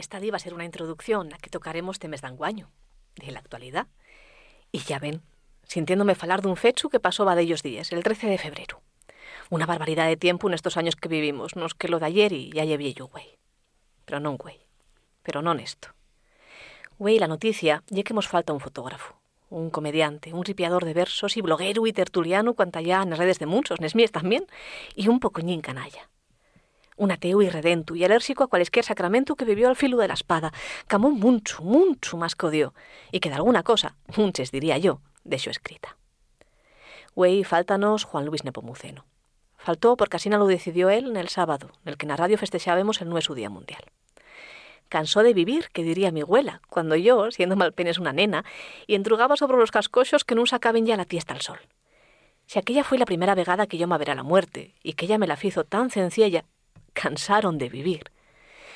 [0.00, 2.70] esta iba a ser una introducción a que tocaremos temas de anguaño,
[3.16, 3.86] de la actualidad.
[4.72, 5.22] Y ya ven,
[5.64, 8.82] sintiéndome falar dun fechu que pasó va ellos días, el 13 de febrero.
[9.50, 12.50] Una barbaridad de tiempo en estos años que vivimos, nos que lo de ayer y
[12.50, 13.38] ya lle viejo, güey.
[14.04, 14.58] Pero non, güey.
[15.22, 15.94] Pero non esto.
[16.98, 19.16] Güey, la noticia lle que nos falta un fotógrafo,
[19.48, 23.46] un comediante, un ripiador de versos y bloguero y tertuliano cuanta ya nas redes de
[23.46, 24.46] muchos, nes mías también,
[24.94, 26.10] y un pocoñín canalla.
[27.00, 30.52] Un ateo irredento y alérgico a cualquier sacramento que vivió al filo de la espada,
[30.86, 32.74] camó mucho, mucho más que odió,
[33.10, 35.96] y que de alguna cosa, munches diría yo, dexo escrita.
[37.14, 39.06] Güey, faltanos Juan Luis Nepomuceno.
[39.56, 42.18] Faltó porque así no lo decidió él en el sábado, en el que en la
[42.18, 43.82] radio festechábamos el nuestro Día Mundial.
[44.90, 48.44] Cansó de vivir, que diría mi abuela, cuando yo, siendo malpenes una nena,
[48.86, 51.60] y entrugaba sobre los cascochos que no sacaban ya la tiesta al sol.
[52.44, 55.16] Si aquella fue la primera vegada que yo me verá la muerte, y que ella
[55.16, 56.44] me la fizo tan sencilla,
[56.92, 58.10] cansaron de vivir.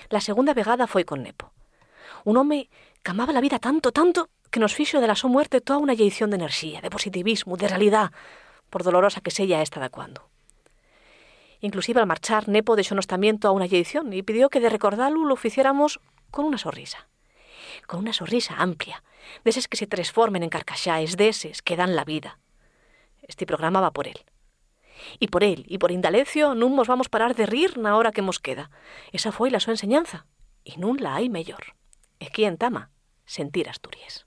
[0.09, 1.53] La segunda vegada fue con Nepo.
[2.25, 2.69] Un hombre
[3.03, 5.95] que amaba la vida tanto, tanto, que nos fixo de la su muerte toda una
[5.95, 8.13] eyección de energía, de positivismo, de realidad,
[8.71, 10.29] por dolorosa que sella esta de cuando.
[11.61, 15.39] Inclusive al marchar, Nepo deixonos también toda una edición y pidió que de recordarlo lo
[15.43, 17.09] hiciéramos con una sonrisa.
[17.87, 19.03] Con una sonrisa amplia,
[19.45, 22.39] de esos que se transformen en carcaxáes, de esos que dan la vida.
[23.23, 24.25] Este programa va por él.
[25.21, 28.25] E por el e por Indalecio non mos vamos parar de rir na hora que
[28.25, 28.71] mos queda.
[29.13, 30.27] Esa foi la súa enseñanza,
[30.65, 31.77] e nun la hai mellor.
[32.21, 32.91] E en tama
[33.25, 34.27] sentir Asturias.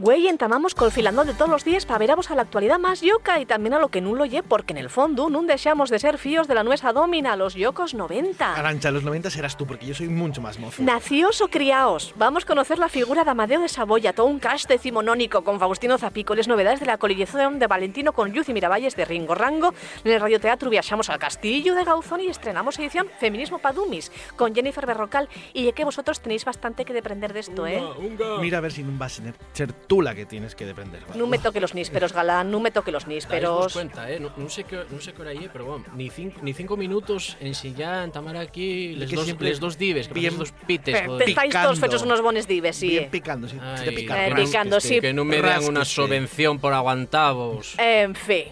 [0.00, 3.38] Güey, entamamos col filandón de todos los días para veramos a la actualidad más yoca
[3.38, 5.98] y también a lo que nun lo lle, porque en el fondo nun dejamos de
[5.98, 8.54] ser fíos de la nuestra domina, los yocos 90.
[8.54, 10.82] Arancha, los 90 serás tú, porque yo soy mucho más mozo.
[10.82, 12.14] Nacios o criaos.
[12.16, 15.98] Vamos a conocer la figura de Amadeo de Saboya, todo un cast decimonónico con Faustino
[15.98, 19.74] Zapico, les novedades de la coalición de Valentino con Luz y Miravalles de Ringo Rango.
[20.02, 24.86] En el radioteatro viajamos al castillo de Gauzón y estrenamos edición Feminismo Padumis con Jennifer
[24.86, 27.82] Berrocal y que vosotros tenéis bastante que deprender de esto, ¿eh?
[28.40, 31.02] Mira a ver si no vas a ser tú la que tienes que depender.
[31.16, 33.72] No me toque los nísperos, galán, no me toque los nísperos.
[33.72, 34.20] cuenta, eh?
[34.20, 37.36] No, no, sé qué, no sé qué hora pero bueno, ni cinco, ni cinco minutos
[37.40, 40.94] en si ya entamar aquí les dos, les dos dives, que bien, dos pites.
[40.94, 42.90] Eh, estáis todos fechos unos bones dives, sí.
[42.90, 43.58] Bien picando, sí.
[43.60, 45.00] Ay, de picar, eh, picando, sí.
[45.00, 47.74] Que no me dan una subvención por aguantavos.
[47.76, 48.44] En fin.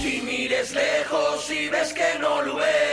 [0.00, 2.83] Si mires lejos y ves que no lo ves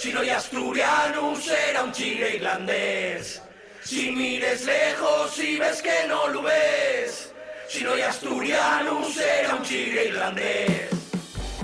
[0.00, 3.42] si no hay asturiano, será un chile irlandés.
[3.84, 7.34] Si mires lejos y ves que no lo ves.
[7.68, 10.99] Si no hay asturiano, será un chile irlandés.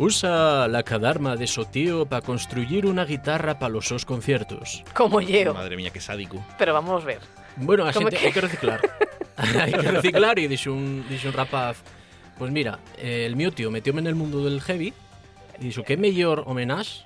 [0.00, 4.82] Usa la cadarma de Sotío para construir una guitarra para los sus conciertos.
[4.94, 5.52] Como yo.
[5.52, 6.42] Madre mía, qué sádico.
[6.56, 7.20] Pero vamos a ver.
[7.56, 8.26] Bueno, a ¿Cómo xente que?
[8.28, 8.80] hai que reciclar.
[9.36, 11.84] hai que reciclar e dixo un, dixo un rapaz
[12.40, 15.84] Pois pues mira, eh, el mío tío metióme en el mundo del heavy e dixo
[15.84, 17.04] que é mellor homenaxe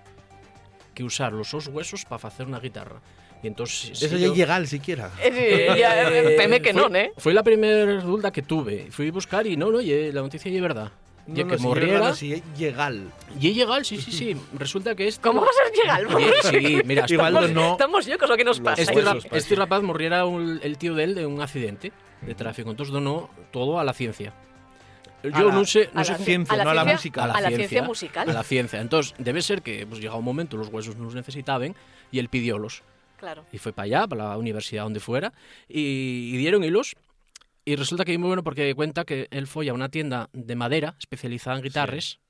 [0.94, 3.02] que usar los seus huesos para facer unha guitarra.
[3.42, 5.10] E entón, si, Eso si ya yo- é ilegal siquiera.
[5.18, 7.10] Eh, ya, eh, teme que foi- non, eh?
[7.18, 8.86] Foi la primer dulda que tuve.
[8.94, 10.94] Fui buscar e non, non, lle- la noticia é verdad.
[11.26, 11.98] No, que si morriera.
[12.00, 13.00] no, si é legal.
[13.40, 14.36] E é legal, sí, sí, sí.
[14.58, 15.22] Resulta que este...
[15.22, 16.06] ¿Cómo va a ser legal?
[16.08, 17.72] Lle- sí, mira, estamos- no.
[17.72, 18.82] Estamos locos o qué nos pasa?
[18.82, 22.70] Este, este rapaz morriera un- el tío de él de un accidente de tráfico.
[22.70, 24.34] Entonces donó todo a la ciencia.
[25.22, 27.24] Yo la- no sé, a no sé la ciencia, no a la música.
[27.24, 28.28] a la, a la ciencia, ciencia musical.
[28.28, 28.80] A la ciencia.
[28.82, 31.74] Entonces, debe ser que pues, llega un momento, los huesos no los necesitaban
[32.12, 32.82] y él pidiólos.
[33.18, 33.46] Claro.
[33.50, 35.32] Y fue para allá, para la universidad donde fuera,
[35.66, 36.94] y, y dieron hilos.
[37.64, 40.54] Y resulta que es muy bueno porque cuenta que él fue a una tienda de
[40.54, 42.20] madera especializada en guitarras,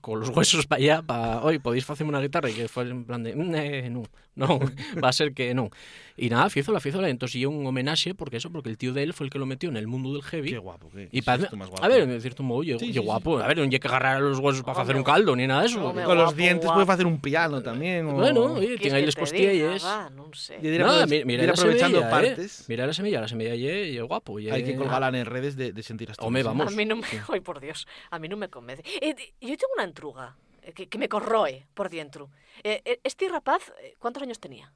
[0.00, 3.04] con los huesos para allá, para, oye, podéis hacerme una guitarra, y que fue en
[3.06, 4.02] plan de, "Mm, eh, no,
[4.36, 4.58] no,
[5.04, 5.70] va a ser que no.
[6.16, 9.12] Y nada, fízola, fízola, entonces y un homenaje, porque eso, porque el tío de él
[9.14, 10.50] fue el que lo metió en el mundo del heavy.
[10.50, 10.88] Qué guapo.
[10.90, 11.84] Qué, Y para, más guapo.
[11.84, 13.38] a ver, en cierto modo, yo, Sí, yo sí, guapo.
[13.40, 15.62] A ver, no hay que agarrar los huesos para hacer Hombre, un caldo ni nada
[15.62, 15.84] de eso.
[15.84, 16.74] hombre, Con los dientes guapo.
[16.76, 18.06] puedes hacer un piano también.
[18.06, 19.72] o- Bueno, oye, ¿Qué tiene ahí es las que te diga?
[19.72, 19.84] costillas.
[19.84, 20.58] Va, no sé.
[20.62, 22.10] Y de ir, Nada, mira, aprovechando semilla, eh.
[22.28, 22.64] partes.
[22.68, 24.36] Mira la semilla, la semilla y es guapo.
[24.38, 26.68] Hay que colgarla en redes de, de sentir hasta Home, vamos.
[26.72, 27.02] A mí no me...
[27.32, 28.84] Ay, por Dios, a mí no me convence.
[29.00, 32.30] Eh, yo tengo una entruga eh, que, que me corroe por dentro.
[32.62, 34.72] Eh, eh, este rapaz, eh, ¿cuántos años tenía?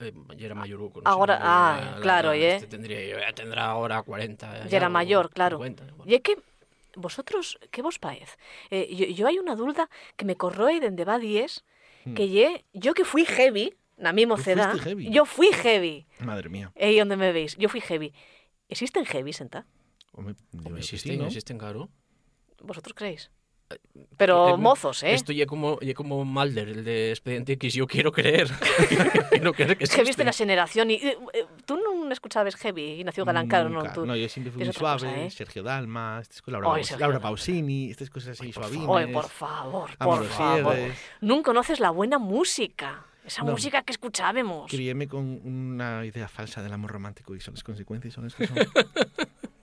[0.00, 0.78] Eh, ya era mayor.
[1.04, 2.56] Ahora- ah, claro, ¿eh?
[2.56, 4.66] Este tendría, ya tendrá ahora 40.
[4.68, 5.56] Ya era mayor, claro.
[5.58, 6.04] 50, bueno.
[6.06, 6.36] Y es que
[6.94, 8.36] vosotros, ¿qué vos parece?
[8.70, 11.64] Eh, yo, yo hay una duda que me corroe dende va 10,
[12.14, 14.72] que lle, yo que fui heavy, na mi mocedad,
[15.10, 16.72] yo fui heavy, Madre mía.
[16.80, 18.14] ahí donde me veis, yo fui heavy.
[18.68, 19.66] ¿Existen heavy, senta?
[20.12, 21.26] Creo que Existen, sí, ¿no?
[21.26, 21.88] existen, claro.
[22.62, 23.30] ¿Vosotros creéis?
[24.16, 25.12] Pero Eh, mozos, ¿eh?
[25.14, 27.74] Esto ya como, ya como Mulder, el de Expediente X.
[27.74, 28.48] Yo quiero creer.
[29.30, 30.26] quiero creer que Heavy de existen.
[30.26, 30.90] la generación.
[30.90, 34.06] Y, eh, eh, tú no escuchabas heavy, Ignacio Galán, claro, no, tú.
[34.06, 35.26] No, yo siempre fui es muy otra cosa, suave.
[35.26, 35.30] ¿eh?
[35.30, 37.20] Sergio Dalma, estas cosas, Laura, Sergio Laura.
[37.20, 38.88] Pausini, estas cosas así suavinas.
[38.96, 40.76] Ay, por favor, por favor.
[41.20, 43.04] Nunca conoces la buena música.
[43.24, 43.52] Esa No.
[43.52, 44.70] música que escuchábamos.
[44.70, 48.46] Criéme con una idea falsa del amor romántico y son las consecuencias, son las que
[48.46, 48.56] son.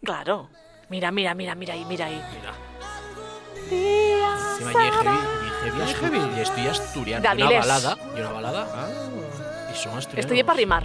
[0.03, 0.49] Claro.
[0.91, 2.21] Mira, mira, mira, mira ahí, mira ahí.
[2.37, 2.53] Mira,
[3.69, 5.01] Días ya heavy, ya
[5.63, 6.35] heavy, Ya astu- heavy.
[6.35, 7.21] ya estoy asturiano.
[7.21, 8.89] De Y una balada, y una balada, ah.
[9.71, 10.25] y son asturianos.
[10.31, 10.83] Estoy para rimar.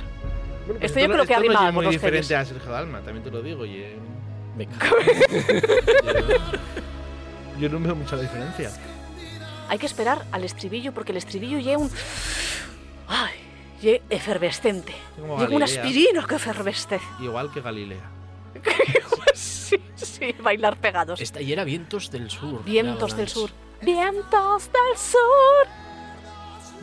[0.67, 3.25] Bueno, Esto yo creo que esto no arriba es muy diferente a Sergio Dalma, también
[3.25, 3.65] te lo digo.
[3.67, 3.99] Y, eh,
[4.57, 4.97] Me cago.
[7.59, 8.71] yo no veo mucha diferencia.
[9.69, 11.91] Hay que esperar al estribillo porque el estribillo lleva un.
[14.11, 14.93] Efervescente.
[15.19, 15.83] Como Llega un Galilea.
[15.83, 17.01] aspirino que efervescece.
[17.21, 18.11] Igual que Galilea.
[20.27, 21.21] Sí, bailar pegados.
[21.21, 22.65] Esta y era Vientos del Sur.
[22.65, 23.51] Vientos del sur.
[23.83, 25.67] Vientos del sur.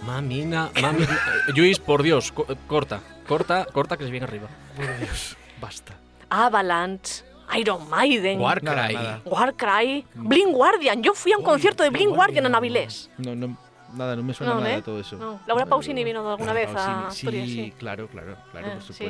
[0.05, 1.07] Mamina, mami, eh,
[1.55, 4.47] Luis, por Dios, co- corta, corta, corta que se viene arriba.
[4.75, 5.93] Por Dios, basta.
[6.29, 7.23] Avalanche.
[7.57, 8.41] Iron Maiden.
[8.41, 8.65] Warcry.
[8.65, 9.21] Nada, nada.
[9.23, 10.05] Warcry.
[10.15, 11.01] Blind Guardian.
[11.01, 12.55] Yo fui a un Uy, concierto de Blind Blind Guardian en.
[12.55, 13.09] Avilés.
[13.17, 13.57] No, no,
[13.93, 14.81] nada, no me suena No, nada ¿eh?
[14.81, 15.15] todo eso.
[15.15, 15.39] No.
[15.47, 17.73] Laura Pausini vino alguna vez a Asturias, Sí, sí.
[17.77, 19.05] claro, claro, claro, Eh, por sí.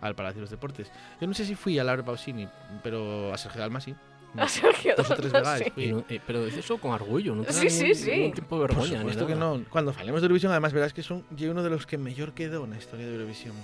[0.00, 0.90] Al Palacio de los Deportes.
[1.20, 2.48] Yo no sé si fui a Laura Pausini,
[2.82, 3.94] pero a Sergio Dalma sí.
[4.36, 5.92] A Sergio Dos o tres Dalma, veces sí.
[5.92, 8.10] no- eh, pero dices eso con orgullo, no te da Sí, sí, ningún- sí.
[8.12, 8.96] ningún tipo de vergüenza.
[8.98, 9.62] supuesto que no.
[9.70, 12.64] Cuando falemos de Eurovisión, además verás que son yo uno de los que mejor quedó
[12.64, 13.54] en la historia de Eurovisión.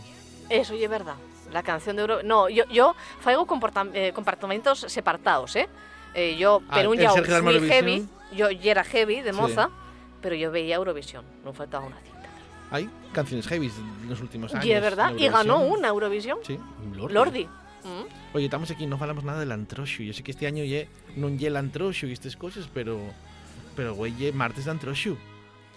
[0.50, 1.14] Eso y es verdad.
[1.52, 2.22] La canción de Euro...
[2.24, 3.46] No, yo, yo faigo
[3.94, 5.68] eh, comportamientos separados, ¿eh?
[6.14, 8.10] Eh, yo, Ah, pero un ya heavy, Eurovisión.
[8.32, 9.36] yo ya era heavy de Sí.
[9.38, 9.70] moza,
[10.20, 12.15] pero yo veía Eurovisión, no faltaba una cita.
[12.70, 14.64] Hay canciones heavy en los últimos años.
[14.64, 16.38] Y es verdad, y ganó una Eurovisión.
[16.42, 16.58] Sí.
[16.94, 17.14] Lordi.
[17.14, 17.44] Lordi.
[17.84, 18.34] Mm.
[18.34, 20.02] Oye, estamos aquí, no falamos nada del antroxo.
[20.02, 22.98] Yo sé que este año ye, non lle el antroxo y estas cosas, pero
[23.78, 25.16] pero güey, martes de antroxo.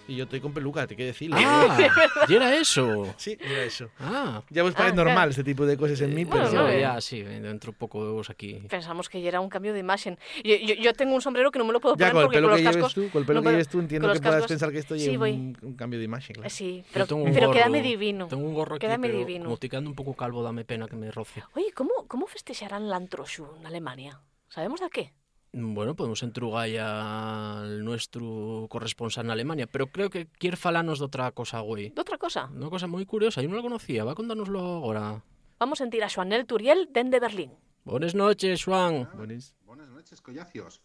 [0.09, 1.37] Y yo estoy con peluca, te quiero decirlo.
[1.39, 1.77] Ah,
[2.27, 3.13] y era eso.
[3.17, 3.89] Sí, mira eso.
[3.99, 5.29] Ah, Ya vos parece Ah, normal claro.
[5.31, 6.63] este tipo de cosas en mí, Bueno, pero...
[6.63, 6.81] no, ya, eh.
[6.81, 8.55] ya, sí, dentro poco de vos aquí.
[8.69, 10.17] Pensamos que ya era un cambio de imagen.
[10.43, 12.25] Yo, yo, yo tengo un sombrero que no me lo puedo Ya poner con el
[12.25, 12.93] porque pelo con que los cascos...
[12.95, 14.95] tú, con el pelo no que lleves tú, entiendo que puedas cascos- pensar que esto
[14.95, 15.31] Sí, es voy.
[15.31, 16.47] un, un cambio de imagen, claro.
[16.47, 18.27] Eh, Sí, pero, un pero gorro, quédame divino.
[18.27, 19.43] Tengo un gorro aquí, Quédame pero divino.
[19.45, 21.43] como estoy quedando un poco calvo, dame pena que me roce.
[21.55, 24.19] Oye, ¿cómo, cómo festexarán l'Antroshu en Alemania?
[24.49, 25.13] ¿Sabemos de qué?
[25.51, 31.05] Bueno, podemos entrugar ya al nuestro corresponsal en Alemania, pero creo que quiere falarnos de
[31.05, 31.89] otra cosa, güey.
[31.89, 32.49] ¿De otra cosa?
[32.53, 35.23] Una cosa muy curiosa, yo no la conocía, va a contárnoslo ahora.
[35.57, 37.51] Vamos a sentir a Joanel Turiel dende Berlín.
[37.83, 39.09] Buenas noches, Juan.
[39.15, 39.55] Bonis.
[39.65, 40.81] Buenas noches, collacios.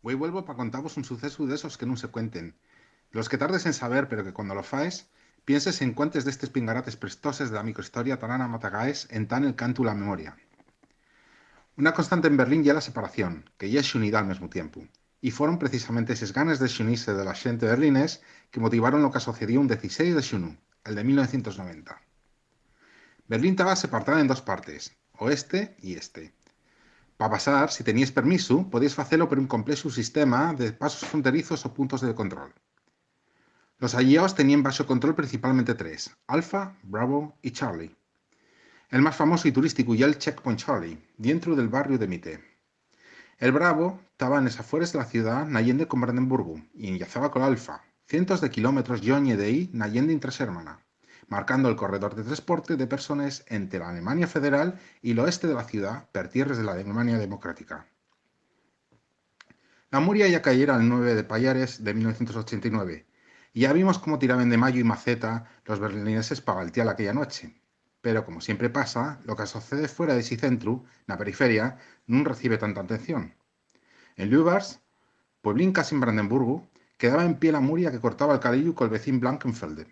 [0.00, 2.56] Hoy vuelvo para contaros un suceso de esos que no se cuenten.
[3.10, 5.10] Los que tardes en saber, pero que cuando lo faes,
[5.44, 9.44] pienses en cuantes de estos pingarates prestoses de la microhistoria tan ana matagaes en tan
[9.44, 10.36] el canto la memoria.
[11.78, 14.88] Una constante en Berlín ya la separación, que ya es unidad al mismo tiempo.
[15.20, 19.20] Y fueron precisamente esos ganes de xunirse de la xente berlinés que motivaron lo que
[19.20, 22.00] sucedió un 16 de xunu, el de 1990.
[23.28, 26.32] Berlín estaba separada en dos partes, oeste y este.
[27.18, 31.74] Para pasar, si teníais permiso, podíais hacerlo por un complejo sistema de pasos fronterizos o
[31.74, 32.54] puntos de control.
[33.78, 37.95] Los aliados tenían bajo control principalmente tres, Alpha, Bravo y Charlie.
[38.88, 42.40] El más famoso y turístico y el Checkpoint Charlie, dentro del barrio de Mite.
[43.38, 47.42] El Bravo estaba en las afueras de la ciudad, nayende con Brandenburgo, y enlazaba con
[47.42, 50.86] Alfa, cientos de kilómetros yoñe de ahí, nayende intersermana,
[51.26, 55.54] marcando el corredor de transporte de personas entre la Alemania Federal y el oeste de
[55.54, 57.88] la ciudad, per tierras de la Alemania Democrática.
[59.90, 63.04] La Muria ya cayera el 9 de Payares de 1989,
[63.52, 67.52] y ya vimos cómo tiraban de mayo y maceta los berlineses para Baltial aquella noche.
[68.06, 72.56] Pero como siempre pasa, lo que sucede fuera de ese centro, la periferia, no recibe
[72.56, 73.34] tanta atención.
[74.14, 74.78] En Lübars,
[75.40, 78.92] pueblín casi en Brandenburgo, quedaba en pie la muria que cortaba el calillo con el
[78.92, 79.88] vecino Blankenfelde.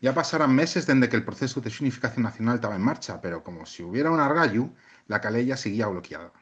[0.00, 3.66] Ya pasaran meses desde que el proceso de unificación nacional estaba en marcha, pero como
[3.66, 4.70] si hubiera un argallo,
[5.08, 6.32] la calella seguía bloqueada.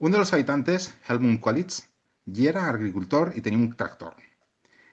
[0.00, 1.88] Uno de los habitantes, Helmut Qualitz,
[2.26, 4.16] ya era agricultor y tenía un tractor.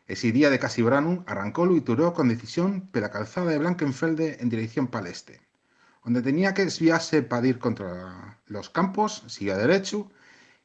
[0.10, 4.50] Ese día de Casibranu arrancó y turó con decisión por la calzada de Blankenfelde en
[4.50, 5.40] dirección paleste,
[6.04, 10.10] donde tenía que desviarse para ir contra los campos, siguió derecho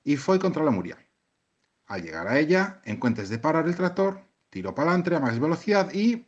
[0.03, 0.97] y fue contra la muria.
[1.85, 5.39] Al llegar a ella, en cuentes de parar el tractor, tiró para adelante a más
[5.39, 6.27] velocidad y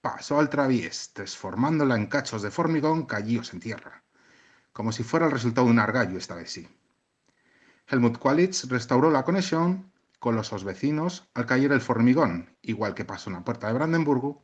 [0.00, 4.02] pasó al traviés, transformándola en cachos de formigón callíos en tierra,
[4.72, 6.68] como si fuera el resultado de un argallo esta vez sí.
[7.86, 9.91] Helmut Qualitz restauró la conexión
[10.22, 13.72] con los sus vecinos al caer el formigón, igual que pasó en la puerta de
[13.72, 14.40] Brandenburgo,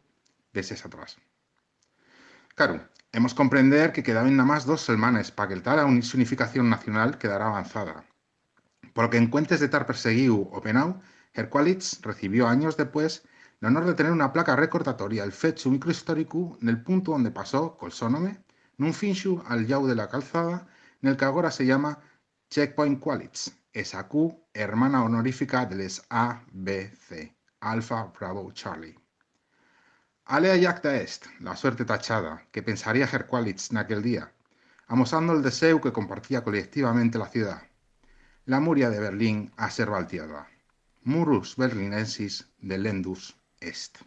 [0.53, 1.19] meses atrás.
[2.57, 7.47] Claro, hemos comprender que quedaban nada más dos semanas para que tal unificación nacional quedara
[7.47, 8.05] avanzada.
[8.93, 11.01] Por lo que en cuentes de estar perseguido o penado,
[11.33, 13.23] Herqualitz recibió años después
[13.61, 17.77] el honor de tener una placa recordatoria el fecho microhistórico en el punto donde pasó,
[17.79, 18.43] col sonome,
[18.79, 20.67] nun finxu al yau de la calzada,
[21.03, 22.01] en el que ahora se llama
[22.51, 28.99] Checkpoint Qualitz, esa Q hermana honorífica de les A, B, C, Alpha, Bravo, Charlie.
[30.25, 34.33] Alea yacta est, la suerte tachada, que pensaría Herqualitz en aquel día,
[34.89, 37.63] amosando el deseo que compartía colectivamente la ciudad.
[38.47, 40.49] La muria de Berlín a ser balteada.
[41.05, 43.99] Murus berlinensis de Lendus est.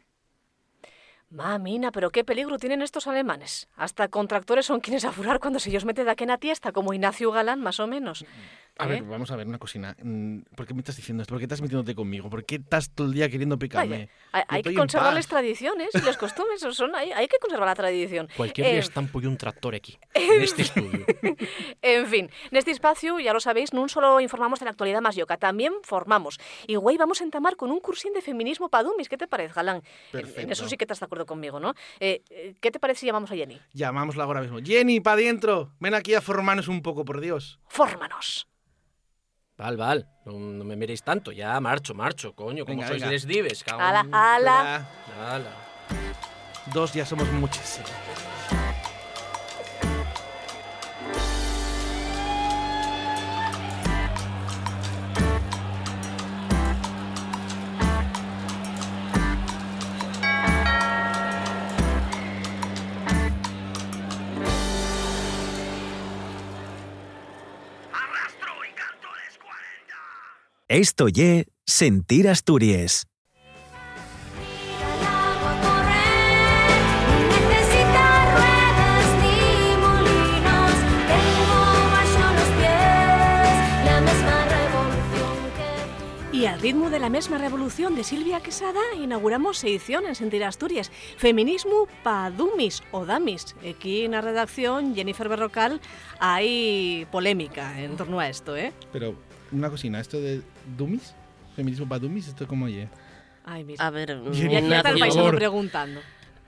[1.32, 3.70] Mamina, pero qué peligro tienen estos alemanes.
[3.78, 6.94] Hasta contractores son quienes afurar cuando se ellos mete de aquí en la tiesta, como
[6.94, 8.26] Ignacio Galán, más o menos.
[8.78, 8.88] A ¿Eh?
[8.90, 9.96] ver, vamos a ver una cocina.
[10.02, 11.34] Mm, ¿Por qué me estás diciendo esto?
[11.34, 12.30] ¿Por qué estás metiéndote conmigo?
[12.30, 14.10] ¿Por qué estás todo el día queriendo picarme?
[14.34, 16.62] Vaya, hay, que en conservar las tradiciones y las costumbres.
[16.76, 18.28] Son, hay, hay que conservar la tradición.
[18.36, 21.06] Cualquier día Eh, estampo yo un tractor aquí, en este estudio.
[21.82, 25.38] En fin, neste espacio, ya lo sabéis, non solo informamos de la actualidad más yoca,
[25.38, 26.38] también formamos.
[26.68, 29.10] Y güey, vamos a entamar con un cursín de feminismo para Dumis.
[29.10, 29.82] ¿Qué te parece, Galán?
[29.82, 30.54] En- En, Perfecto.
[30.54, 31.74] eso sí que estás de acuerdo conmigo, ¿no?
[32.00, 33.60] Eh, eh, ¿Qué te parece si llamamos a Jenny?
[33.74, 34.60] Llamámosla ahora mismo.
[34.64, 35.72] Jenny, pa' adentro.
[35.80, 37.60] Ven aquí a formarnos un poco, por Dios.
[37.68, 38.48] Fórmanos.
[39.58, 43.14] Val, val, non me miréis tanto, ya marcho, marcho, coño, como sois venga.
[43.14, 44.90] les dives, cago Ala, ala.
[45.22, 45.54] Ala.
[46.74, 47.78] Dos ya somos muchos.
[84.00, 85.66] Misma revolución que
[86.32, 86.38] tú.
[86.38, 90.90] Y al ritmo de la misma revolución de Silvia Quesada, inauguramos edición en Sentir Asturias.
[91.18, 93.58] Feminismo pa Dumis o Damis.
[93.70, 95.82] Aquí en la redacción, Jennifer Berrocal,
[96.20, 98.72] hay polémica en torno a esto, ¿eh?
[98.94, 99.18] Pero,
[99.52, 100.42] una cocina, esto de
[100.78, 101.14] Dummies,
[101.56, 102.88] feminismo para Dummies, ¿esto cómo oye?
[103.46, 103.86] Ay, mira.
[103.86, 106.00] A ver, y aquí está el paisano preguntando.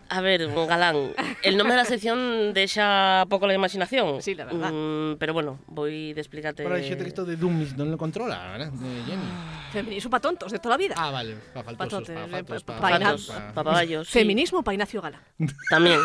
[0.10, 4.22] a ver, Galán, el nombre de la sección deja poco la imaginación.
[4.22, 4.72] Sí, la verdad.
[4.72, 6.62] Mm, pero bueno, voy de explicarte.
[6.64, 8.72] Pero hay gente que esto de Dummies no lo controla, ¿verdad?
[8.72, 9.24] De Jenny.
[9.72, 10.94] Feminismo pa tontos de toda la vida.
[10.98, 15.02] Ah, vale, pa' faltosos, Patotes, pa' eh, faltos, pa- pa' pa- sí, Feminismo pa Ignacio
[15.02, 15.20] Gala.
[15.70, 16.00] También.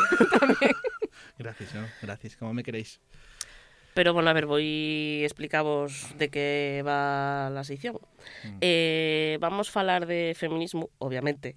[1.38, 1.86] Gracias, ¿no?
[2.02, 3.00] Gracias, como me queréis.
[3.98, 7.98] Pero bueno, a ver, voy explicaros de qué va la sección.
[8.60, 11.56] Eh, vamos a hablar de feminismo, obviamente,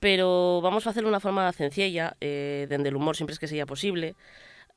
[0.00, 3.66] pero vamos a hacerlo de una forma sencilla, eh, el humor siempre es que sea
[3.66, 4.14] posible.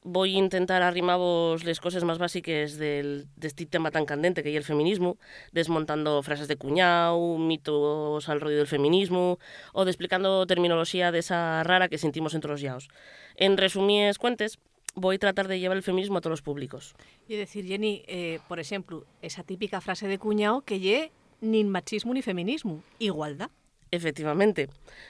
[0.03, 4.49] Voy a intentar arrimaros las cosas más básicas del, de este tema tan candente que
[4.49, 5.17] es el feminismo,
[5.53, 9.39] desmontando frases de cuñado, mitos al rollo del feminismo,
[9.71, 12.89] o explicando terminología de esa rara que sentimos entre los yaos.
[13.37, 14.59] En resumidas cuentes,
[14.95, 16.95] voy a tratar de llevar el feminismo a todos los públicos.
[17.27, 22.13] Y decir, Jenny, eh, por ejemplo, esa típica frase de cuñado que ye ni machismo
[22.13, 23.49] ni feminismo, igualdad.
[23.91, 24.69] Efectivamente.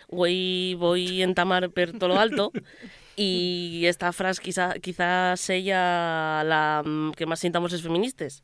[0.10, 2.52] Voy, voy entamar per todo lo alto
[3.16, 8.44] y esta frase quizá, quizá sea la mm, que más sintamos es feministas.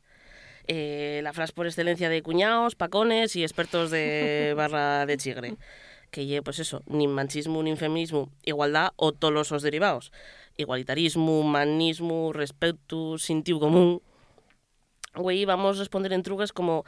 [0.68, 5.56] Eh, la frase por excelencia de cuñados, pacones y expertos de barra de chigre.
[6.10, 10.12] Que lle, pues eso, ni machismo ni feminismo, igualdad o todos los derivados.
[10.58, 14.02] Igualitarismo, humanismo, respeto, sentido común.
[15.14, 16.84] Güey, vamos a responder en truques como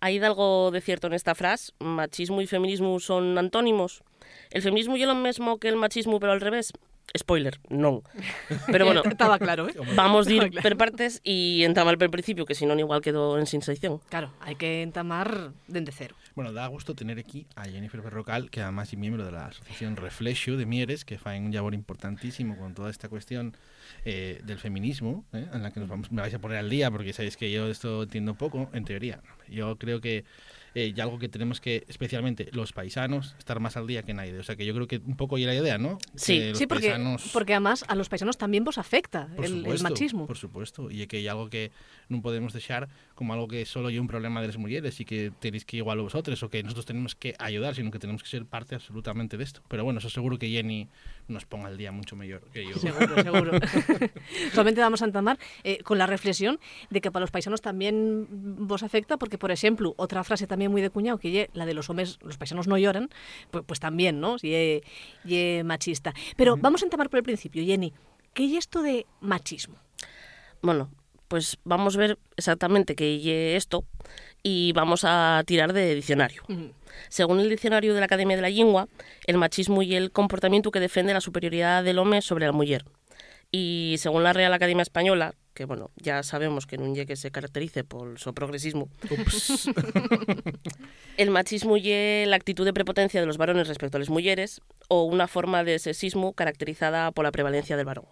[0.00, 1.72] ¿Hay algo de cierto en esta frase?
[1.80, 4.02] ¿Machismo y feminismo son antónimos?
[4.50, 6.72] ¿El feminismo y lo mismo que el machismo pero al revés?
[7.16, 8.02] Spoiler, no.
[8.66, 9.72] Pero bueno, Estaba claro, ¿eh?
[9.96, 10.62] vamos a ir claro.
[10.62, 14.00] per partes y entamar per principio, que si no igual quedó en sin sección.
[14.10, 16.14] Claro, hay que entamar desde cero.
[16.38, 19.96] Bueno, da gusto tener aquí a Jennifer Berrocal, que además es miembro de la asociación
[19.96, 23.56] Reflexio de Mieres, que fa un labor importantísimo con toda esta cuestión
[24.04, 25.48] eh, del feminismo, ¿eh?
[25.52, 27.66] en la que nos vamos, me vais a poner al día, porque sabéis que yo
[27.66, 29.20] esto entiendo poco, en teoría.
[29.48, 30.24] Yo creo que
[30.84, 34.38] eh, y algo que tenemos que, especialmente los paisanos, estar más al día que nadie.
[34.38, 35.98] O sea que yo creo que un poco y la idea, ¿no?
[36.14, 36.38] Sí.
[36.38, 39.52] Que los Sí, porque, paisanos- porque además a los paisanos también vos afecta por el,
[39.52, 40.26] el supuesto, machismo.
[40.26, 41.70] Por supuesto, y que hay algo que
[42.08, 45.32] no podemos dejar como algo que solo hay un problema de las mujeres y que
[45.40, 48.46] tenéis que igual vosotros o que nosotros tenemos que ayudar, sino que tenemos que ser
[48.46, 49.62] parte absolutamente de esto.
[49.68, 50.88] Pero bueno, eso seguro que Jenny
[51.26, 52.74] nos ponga al día mucho mejor que yo.
[52.78, 53.52] Seguro, seguro.
[54.52, 56.58] Solamente vamos a entamar eh, con la reflexión
[56.90, 60.82] de que para los paisanos también vos afecta, porque, por ejemplo, otra frase también muy
[60.82, 63.10] de cuñado, que ye la de los hombres, los paisanos no lloran,
[63.50, 64.36] pues, pues también, ¿no?
[64.42, 64.82] Y ye,
[65.24, 66.12] ye machista.
[66.36, 67.92] Pero vamos a entamar por el principio, Jenny.
[68.34, 69.76] ¿Qué es esto de machismo?
[70.62, 70.90] Bueno,
[71.28, 73.84] pues vamos a ver exactamente qué lle esto
[74.42, 76.42] y vamos a tirar de diccionario.
[77.08, 78.88] Según el diccionario de la Academia de la Lengua,
[79.26, 82.84] el machismo y el comportamiento que defiende la superioridad del hombre sobre la mujer.
[83.50, 87.32] Y según la Real Academia Española, que bueno, ya sabemos que non lle que se
[87.32, 88.92] caracterice por su progresismo,
[91.16, 91.88] el machismo y
[92.28, 95.80] la actitud de prepotencia de los varones respecto a las mujeres o una forma de
[95.80, 98.06] sexismo caracterizada por la prevalencia del varón.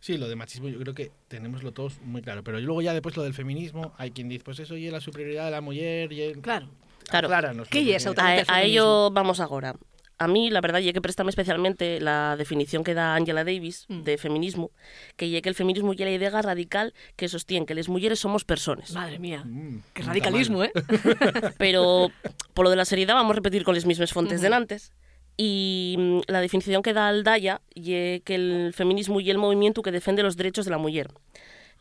[0.00, 2.42] Sí, lo de machismo yo creo que tenemoslo todos muy claro.
[2.42, 5.44] Pero luego ya después lo del feminismo, hay quien dice, pues eso y la superioridad
[5.44, 6.40] de la mujer y el...
[6.40, 6.70] Claro.
[7.10, 7.28] Claro.
[7.68, 9.74] ¿Qué es A, a ello vamos ahora.
[10.20, 14.02] A mí, la verdad, y que préstame especialmente la definición que da Angela Davis Mm.
[14.02, 14.70] de feminismo,
[15.16, 18.44] que ye que el feminismo y la idea radical que sostiene que las mujeres somos
[18.44, 18.92] personas.
[18.92, 19.42] Madre mía.
[19.46, 20.72] Mm, Qué radicalismo, ¿eh?
[21.58, 22.10] Pero
[22.52, 24.92] por lo de la seriedad vamos a repetir con las mismas fuentes de antes.
[25.38, 29.90] Y mm, la definición que da Aldaya ye que el feminismo y el movimiento que
[29.90, 31.08] defiende los derechos de la mujer.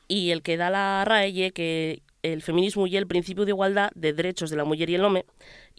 [0.07, 3.91] Y el que da la RAE ye que el feminismo y el principio de igualdad
[3.95, 5.25] de derechos de la mujer y el hombre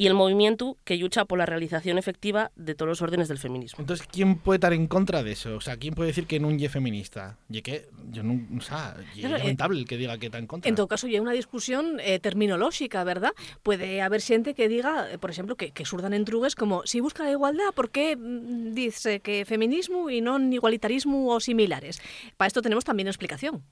[0.00, 3.82] y el movimiento que lucha por la realización efectiva de todos los órdenes del feminismo.
[3.82, 5.56] Entonces, ¿quién puede estar en contra de eso?
[5.56, 7.36] O sea, ¿quién puede decir que no es feminista?
[7.50, 10.38] Y que yo no, o sea, ye Claro, eh, lamentable el que diga que está
[10.38, 10.70] en contra.
[10.70, 13.32] En todo caso, ya una discusión eh, terminológica, ¿verdad?
[13.62, 17.00] Puede haber gente que diga, eh, por ejemplo, que, que surdan en trugues como si
[17.00, 22.00] busca la igualdad, ¿por qué mm, dice que feminismo y no igualitarismo o similares?
[22.38, 23.62] Para esto tenemos también explicación.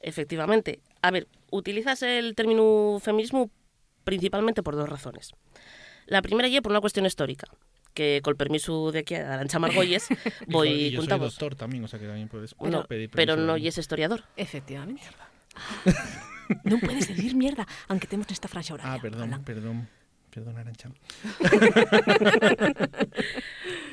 [0.00, 0.78] Efectivamente.
[1.00, 3.50] A ver, utilizas el término feminismo
[4.04, 5.32] principalmente por dos razones.
[6.06, 7.46] La primera y por una cuestión histórica,
[7.94, 10.08] que con permiso de que Arancha Margolles
[10.48, 13.56] voy y yo soy doctor también, o sea que también puedes No, pedir pero no
[13.56, 14.24] y es historiador.
[14.36, 15.02] Efectivamente.
[16.64, 18.94] no puedes decir mierda, aunque tenemos esta franja horaria.
[18.94, 19.44] Ah, perdón, Alan.
[19.44, 19.88] perdón.
[20.30, 20.90] Perdón, Arancha.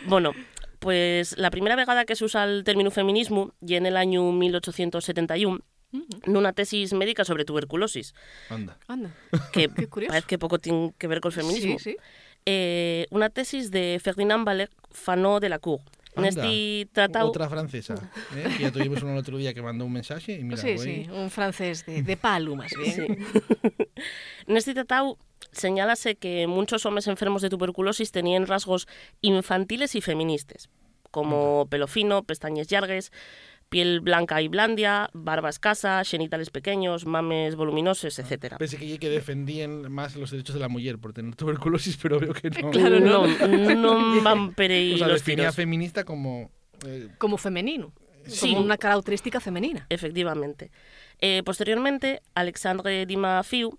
[0.05, 0.31] Bueno,
[0.79, 5.59] pues la primera vegada que se usa el término feminismo y en el año 1871
[6.29, 8.13] nunha tesis médica sobre tuberculosis,
[8.49, 8.77] Anda.
[8.87, 9.09] Anda.
[9.51, 10.13] que Qué curioso.
[10.13, 11.79] parece que pouco ten que ver col feminismo.
[11.81, 11.97] Sí, sí.
[12.45, 15.81] Eh, unha tesis de Ferdinand Valer Fanó de la Cour.
[16.15, 16.29] Anda.
[16.29, 17.95] Neste tratado Otra francesa.
[18.35, 18.49] ¿eh?
[18.57, 21.05] Que ya tuvimos uno el otro día que mandó un mensaje y mira, sí, güey,
[21.05, 22.93] sí, un francés de, de palo, más bien.
[22.93, 23.05] Sí.
[24.47, 25.17] Neste tratado
[25.51, 28.87] señálase que muchos hombres enfermos de tuberculosis tenían rasgos
[29.21, 30.69] infantiles y feministas,
[31.11, 33.11] como pelo fino, pestañas largas,
[33.69, 38.55] piel blanca y blandia, barba escasa, genitales pequeños, mames voluminosos, etc.
[38.57, 42.33] Pensé que, que defendían más los derechos de la mujer por tener tuberculosis, pero veo
[42.33, 42.71] que no.
[42.71, 43.27] Claro, no.
[43.75, 45.55] no, van aí O sea, los definía tiros.
[45.55, 46.51] feminista como...
[46.85, 47.93] eh, Como femenino.
[48.25, 48.51] Sí.
[48.53, 49.85] Como una característica femenina.
[49.89, 50.71] Efectivamente.
[51.21, 53.77] Eh, posteriormente, Alexandre Dima Fiu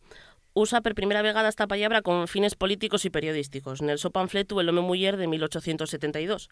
[0.53, 4.69] usa per primera vegada esta palabra con fines políticos y periodísticos, nel so panfleto El
[4.71, 6.49] home muller de 1872.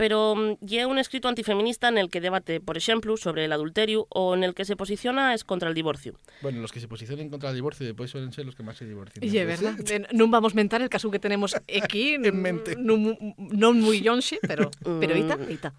[0.00, 4.06] Pero mm, lle un escrito antifeminista en el que debate, por ejemplo, sobre el adulterio
[4.08, 6.16] o en el que se posiciona es contra el divorcio.
[6.40, 8.86] bueno, los que se posicionen contra el divorcio después suelen ser los que más se
[8.86, 9.22] divorcian.
[9.22, 9.76] Y é verdad.
[10.16, 12.16] Non vamos mentar el caso que tenemos aquí.
[12.30, 12.80] En mente.
[12.80, 14.00] Non, non moi
[14.40, 14.72] pero,
[15.04, 15.52] pero ita, Mm.
[15.52, 15.70] ita.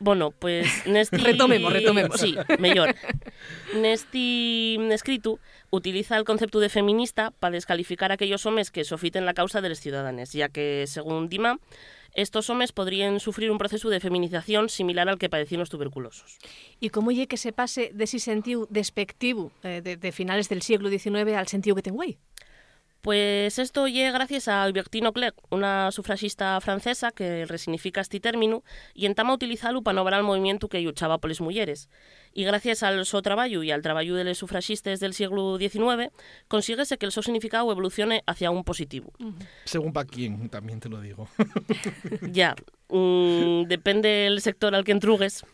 [0.00, 1.18] Bueno, pues nesti...
[1.18, 2.16] Retomemos, retomemos.
[2.20, 2.94] Sí, mellor.
[3.76, 5.38] Nesti escrito
[5.68, 9.68] utiliza el concepto de feminista para descalificar a aquellos hombres que sofiten la causa de
[9.68, 11.58] los ciudadanos, ya que, según Dima,
[12.14, 16.38] estos hombres podrían sufrir un proceso de feminización similar al que padecían los tuberculosos.
[16.80, 20.62] ¿Y cómo lle que se pase de ese sentido despectivo eh, de, de finales del
[20.62, 22.18] siglo XIX al sentido que ten güey?
[23.00, 29.06] Pues esto llega gracias a Albertine Clerc, una sufragista francesa que resignifica este término y
[29.06, 31.88] entama a utilizarlo para nombrar el movimiento que luchaba por las mujeres.
[32.32, 36.12] Y gracias al su trabajo y al trabajo de los sufragistas del siglo XIX,
[36.48, 39.12] consíguese que el su significado evolucione hacia un positivo.
[39.64, 41.28] Según para quién, también te lo digo.
[42.32, 42.54] Ya,
[42.88, 45.44] mm, depende del sector al que entrugues.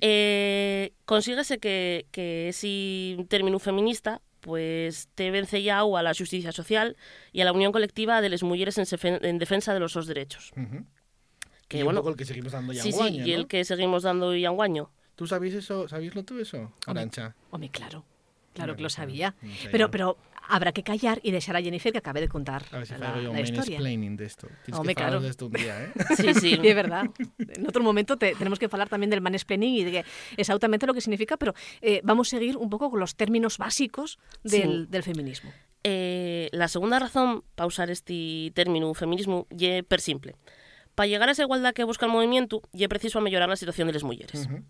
[0.00, 6.96] Eh, consíguese que, que ese término feminista pues te vence ya a la justicia social
[7.32, 10.52] y a la unión colectiva de las mujeres en, defensa de los sus derechos.
[10.56, 10.84] Ujú.
[11.68, 13.36] Que y bueno, un poco el que seguimos dando ya sí, Guaña, y ¿no?
[13.36, 14.90] el que seguimos dando y anguaño.
[15.14, 15.86] ¿Tú sabías eso?
[15.86, 17.36] ¿Sabíaslo tú eso, Arancha?
[17.50, 18.04] Hombre, claro.
[18.54, 19.36] Claro que Bueno, lo sabía.
[19.42, 20.16] no Pero, pero
[20.50, 23.14] habrá que callar y dejar a Jennifer que acabe de contar A ver si la,
[23.16, 23.78] yo la un historia.
[23.78, 24.48] mansplaining de esto.
[24.64, 25.20] Tienes Hombre, que claro.
[25.20, 25.92] de esto un día, ¿eh?
[26.16, 26.58] Sí, sí.
[26.62, 27.06] Es verdad.
[27.38, 30.04] En otro momento te- tenemos que hablar también del mansplaining y de que
[30.36, 34.18] exactamente lo que significa, pero eh, vamos a seguir un poco con los términos básicos
[34.42, 34.86] del, Sí.
[34.90, 35.52] del feminismo.
[35.84, 40.34] Eh, la segunda razón para usar este término feminismo es per simple.
[40.94, 43.94] Para llegar a esa igualdad que busca el movimiento, es preciso mejorar la situación de
[43.94, 44.46] las mujeres.
[44.46, 44.62] Ujú.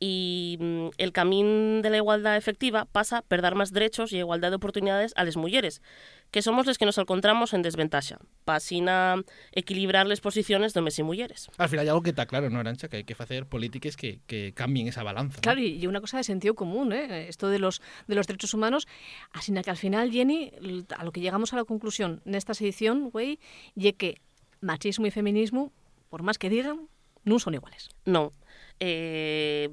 [0.00, 4.50] Y mm, el camino de la igualdad efectiva pasa por dar más derechos y igualdad
[4.50, 5.82] de oportunidades a las mujeres,
[6.30, 10.80] que somos las que nos encontramos en desventaja, para así na equilibrar las posiciones de
[10.80, 11.50] hombres y mujeres.
[11.56, 12.88] Al final hay algo que está claro, ¿no, Arancha?
[12.88, 15.38] Que hay que hacer políticas que, que cambien esa balanza.
[15.38, 15.42] ¿no?
[15.42, 17.28] Claro, y una cosa de sentido común, ¿eh?
[17.28, 18.86] esto de los, de los derechos humanos,
[19.32, 20.52] así que al final, Jenny,
[20.96, 23.40] a lo que llegamos a la conclusión en esta edición, güey,
[23.74, 24.20] y que
[24.60, 25.72] machismo y feminismo,
[26.08, 26.88] por más que digan,
[27.24, 27.88] no son iguales.
[28.04, 28.32] No.
[28.80, 29.70] Eh,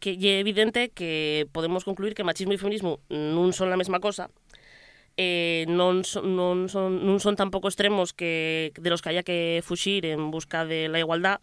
[0.00, 4.28] que é evidente que podemos concluir que machismo e feminismo non son a mesma cosa,
[5.16, 9.64] eh, non, son, non, son, non son tampouco extremos que de los que haya que
[9.64, 11.40] fuxir en busca de la igualdad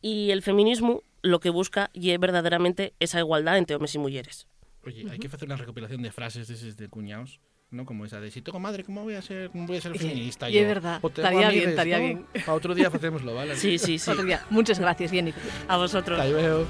[0.00, 4.46] y el feminismo lo que busca é verdaderamente esa igualdad entre hombres y mujeres.
[4.86, 7.38] Oye, hay que hacer una recopilación de frases de de cuñados,
[7.70, 7.86] ¿no?
[7.86, 9.98] Como esa de si tengo madre, ¿cómo voy a ser, no voy a ser Y-
[10.02, 10.50] feminista?
[10.50, 12.26] y es verdad, estaría bien, estaría bien.
[12.46, 13.54] Para otro día hacémoslo, ¿vale?
[13.54, 14.10] Sí, sí, sí.
[14.10, 14.42] Otro día.
[14.50, 15.32] Muchas gracias, Jenny.
[15.68, 16.18] A vosotros.
[16.18, 16.66] Hasta luego.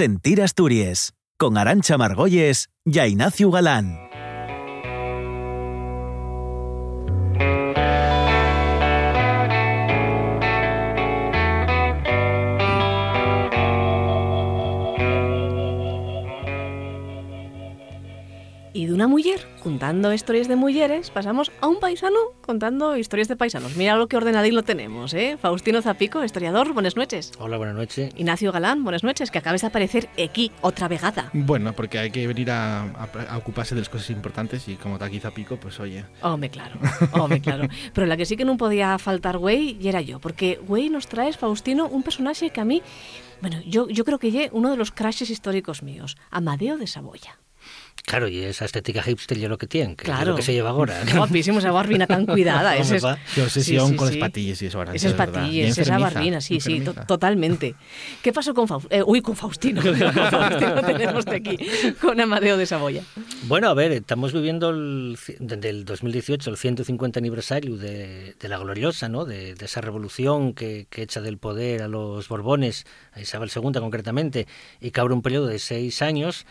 [0.00, 4.09] Sentir Asturias, con Arancha Margolles y Ignacio Galán.
[19.60, 23.76] Contando historias de mujeres, pasamos a un paisano contando historias de paisanos.
[23.76, 25.36] Mira lo que ordenadín lo tenemos, ¿eh?
[25.40, 27.32] Faustino Zapico, historiador, buenas noches.
[27.38, 28.12] Hola, buenas noches.
[28.16, 31.30] Ignacio Galán, buenas noches, que acabes de aparecer aquí otra vegada.
[31.32, 34.94] Bueno, porque hay que venir a, a- a ocuparse de las cosas importantes y como
[34.94, 36.04] está aquí Zapico, pues oye.
[36.22, 36.76] Home, claro,
[37.12, 37.68] home, claro.
[37.94, 40.18] Pero la que sí que no podía faltar, güey, y era yo.
[40.20, 42.82] Porque, güey, nos traes, Faustino, un personaje que a mí,
[43.40, 47.38] bueno, yo, yo creo que es uno de los crashes históricos míos, Amadeo de Saboya.
[48.06, 50.30] Claro, y esa estética hipster ya lo que tiene, que es Claro.
[50.32, 51.00] lo que se lleva ahora.
[51.14, 52.72] Guapísimo esa barbina tan cuidada.
[52.72, 54.18] ¿Cómo ese es, obsesión Sí, sí, con sí.
[54.18, 57.06] las patillas y eso, Arancha, Esas patillas, esa barbina, sí, sí, to- enfermiza.
[57.06, 57.74] totalmente.
[58.22, 59.04] ¿Qué pasó con Faustino?
[59.06, 59.80] uy, con Faustino.
[59.82, 61.58] con Faustino tenemos de aquí,
[62.00, 63.02] con Amadeo de Saboya.
[63.44, 68.58] Bueno, a ver, estamos viviendo el, desde el 2018 el 150 aniversario de, de la
[68.58, 69.24] gloriosa, ¿no?
[69.24, 73.72] De, de esa revolución que, que echa del poder a los Borbones, a Isabel II
[73.80, 74.46] concretamente,
[74.80, 76.46] y que abre un periodo de seis años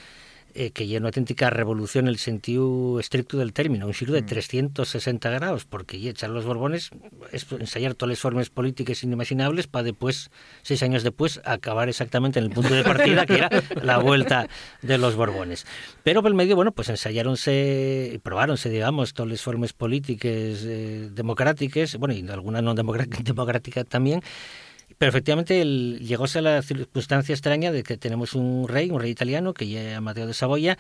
[0.54, 4.22] eh, que llena una auténtica revolución en el sentido estricto del término, un giro de
[4.22, 6.92] 360 grados, porque y echar los Borbones
[7.32, 10.32] es ensayar todas las formas políticas inimaginables para después,
[10.62, 13.50] seis años después, acabar exactamente en el punto de partida que era
[13.82, 14.48] la vuelta
[14.82, 15.66] de los Borbones.
[16.04, 21.10] Pero por el medio, bueno, pues ensayaronse y probáronse, digamos, todas las formas políticas eh,
[21.12, 24.22] democráticas, bueno, y algunas no democráticas también,
[25.00, 29.10] pero efectivamente el, llegóse a la circunstancia extraña de que tenemos un rey, un rey
[29.10, 30.78] italiano, que ya es Amadeo de Saboya,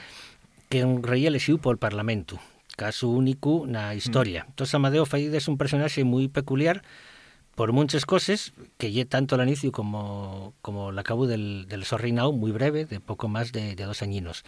[0.69, 2.37] que é un rei elexido por Parlamento,
[2.77, 4.45] caso único na historia.
[4.45, 6.85] Entonces Amadeo Faide es un personaxe moi peculiar
[7.57, 11.97] por muchas cosas, que lle tanto al inicio como, como la cabo del, del so
[11.97, 14.45] reinado muy breve, de poco más de, de dos añinos.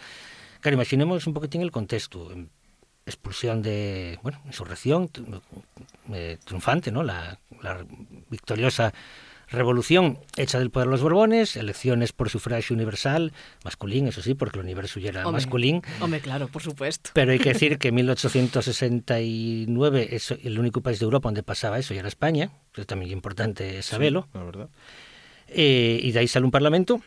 [0.62, 2.30] Claro, imaginemos un poquitín el contexto.
[3.06, 5.10] expulsión de, bueno, insurrección
[6.12, 7.02] eh, triunfante, ¿no?
[7.02, 7.84] La, la
[8.30, 8.94] victoriosa
[9.52, 13.32] revolución hecha del poder a los Borbones, elecciones por sufragio universal,
[13.64, 15.82] masculín, eso sí, porque el universo ya era masculín.
[16.00, 17.10] Hombre, claro, por supuesto.
[17.14, 21.78] Pero hay que decir que en 1869 eso, el único país de Europa donde pasaba
[21.78, 22.50] eso ya era España,
[22.86, 24.28] también es importante saberlo.
[24.34, 24.70] La verdad.
[25.48, 27.02] Eh, y de ahí sale un parlamento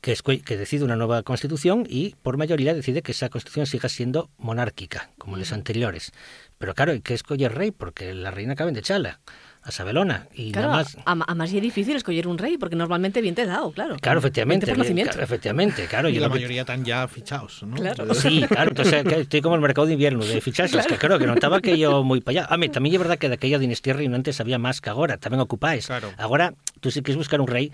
[0.00, 4.30] que, que decide una nueva constitución y por mayoría decide que esa constitución siga siendo
[4.38, 6.12] monárquica, como las anteriores.
[6.58, 9.20] Pero claro, que escoger rey, porque la reina acaben de echarla
[9.64, 10.26] a Sabelona.
[10.34, 10.96] Y Claro, nada más.
[11.04, 13.96] a- además sí es difícil escoger un rey, porque normalmente bien te he dado, claro.
[14.00, 14.66] Claro, efectivamente.
[14.66, 15.12] Bien por nacimiento.
[15.12, 16.08] claro, efectivamente, claro.
[16.08, 17.76] Y yo la lo que- mayoría están ya fichados, ¿no?
[17.76, 18.12] Claro.
[18.14, 21.26] Sí, claro, entonces que estoy como el mercado de invierno de fichajes, que creo que
[21.26, 22.48] no estaba aquello muy para allá.
[22.52, 25.40] A mí, también es verdad que de aquella dinastía reinante había más que ahora, también
[25.40, 25.86] ocupáis.
[25.86, 26.10] Claro.
[26.18, 27.70] Ahora, tú si quieres buscar un rey,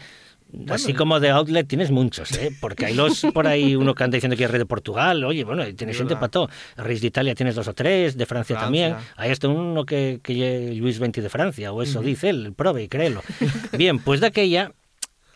[0.68, 2.50] así como de outlet tienes muchos, ¿eh?
[2.60, 5.44] porque hay los por ahí, uno que anda diciendo que es rey de Portugal, oye,
[5.44, 6.48] bueno, tienes Es gente para todo.
[6.76, 8.66] Reyes de Italia tienes dos o tres, de Francia, Francia.
[8.66, 8.96] también.
[9.16, 12.88] Hay hasta uno que, que Luis XX de Francia, o eso dice él, prove y
[12.88, 13.22] créelo.
[13.76, 14.72] Bien, pues de aquella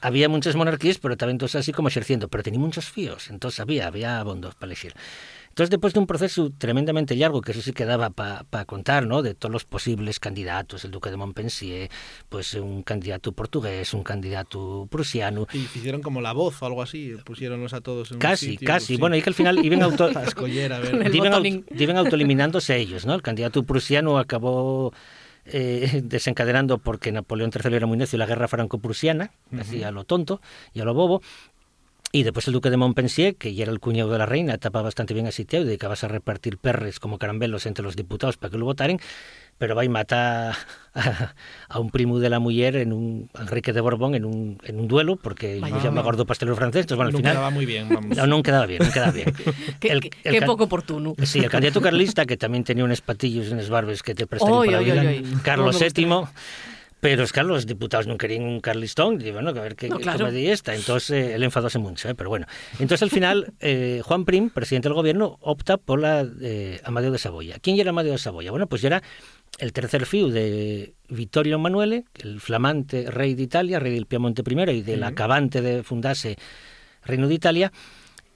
[0.00, 3.86] había muchas monarquías, pero también entonces así como ejerciendo, pero tenía muchos fíos, entonces había,
[3.86, 4.94] había bondos para elegir.
[5.52, 9.20] Entonces, después de un proceso tremendamente largo, que eso sí quedaba para contar, ¿no?
[9.20, 11.90] De todos los posibles candidatos, el duque de Montpensier,
[12.30, 17.12] pues un candidato portugués, un candidato prusiano, Y hicieron como la voz o algo así,
[17.22, 18.94] pusieronlos a todos en un casi, sitio, casi.
[18.94, 18.96] sí.
[18.96, 20.08] Bueno, y que al final iban auto...
[21.70, 23.12] Diven autoeliminándose ellos, ¿no?
[23.12, 24.94] El candidato prusiano acabó
[25.44, 30.40] eh, desencadenando porque Napoleón III era muy necio la guerra franco-prusiana, así a lo tonto
[30.72, 31.20] y a lo bobo.
[32.14, 34.82] Y después el duque de Montpensier, que ya era el cuñado de la reina, estaba
[34.82, 38.58] bastante bien asitiado y dedicabas a repartir perres como caramelos entre los diputados para que
[38.58, 39.00] lo votaren,
[39.56, 40.50] pero va y mata
[40.94, 41.34] a,
[41.70, 44.88] a un primo de la mujer en un Enrique de Borbón en un, en un
[44.88, 45.78] duelo, porque Vaya.
[45.78, 48.14] yo llama gordo pastelero francés, entonces bueno, al no final quedaba muy bien, vamos.
[48.14, 49.32] no, no quedaba bien, no quedaba bien.
[49.80, 51.14] Qué, El- qué- el qué poco oportuno.
[51.22, 54.60] Sí, el candidato carlista, que también tenía unos patillos y unas barbas que te prestarían
[54.60, 55.26] Oy, para oy, oy, oy.
[55.42, 56.26] Carlos No VII.
[57.02, 59.96] Pero es que los diputados no querían un carlistón, y bueno, a ver qué, No,
[59.96, 60.20] qué claro.
[60.20, 60.72] comedia esta.
[60.72, 62.14] Entonces eh, él enfadóse mucho, ¿eh?
[62.14, 62.46] pero bueno.
[62.74, 67.18] Entonces al final, eh, Juan Prim, presidente del gobierno, opta por la eh, Amadeo de
[67.18, 67.58] Saboya.
[67.60, 68.52] ¿Quién era Amadeo de Saboya?
[68.52, 69.02] Bueno, pues era
[69.58, 74.70] el tercer fiu de Vittorio Emanuele, el flamante rey de Italia, rey del Piemonte I
[74.70, 76.36] y del acabante de fundarse
[77.04, 77.72] Reino de Italia,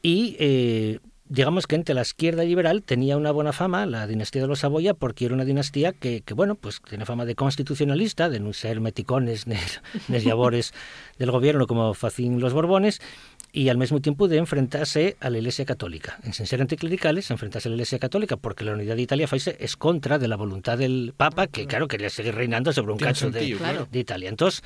[0.03, 0.99] y eh,
[1.29, 4.95] digamos que entre la izquierda liberal tenía una buena fama la dinastía de los Saboya
[4.95, 8.81] porque era una dinastía que, que, bueno, pues tiene fama de constitucionalista, de no ser
[8.81, 9.47] meticones
[10.09, 10.73] ni, llavores
[11.19, 13.01] del gobierno como facían los Borbones,
[13.53, 16.19] y al mismo tiempo de enfrentarse a la Iglesia Católica.
[16.25, 19.57] En sin ser anticlericales, enfrentarse a la Iglesia Católica porque la unidad de Italia faise
[19.59, 23.31] es contra de la voluntad del Papa, que claro, quería seguir reinando sobre un cacho
[23.31, 23.89] de, claro.
[23.91, 24.29] de Italia.
[24.29, 24.63] Entonces,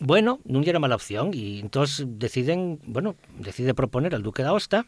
[0.00, 4.86] bueno, no era mala opción y entonces deciden, bueno, decide proponer al duque de Aosta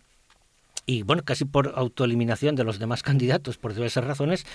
[0.87, 4.47] y bueno, casi por autoeliminación de los demás candidatos por diversas razones,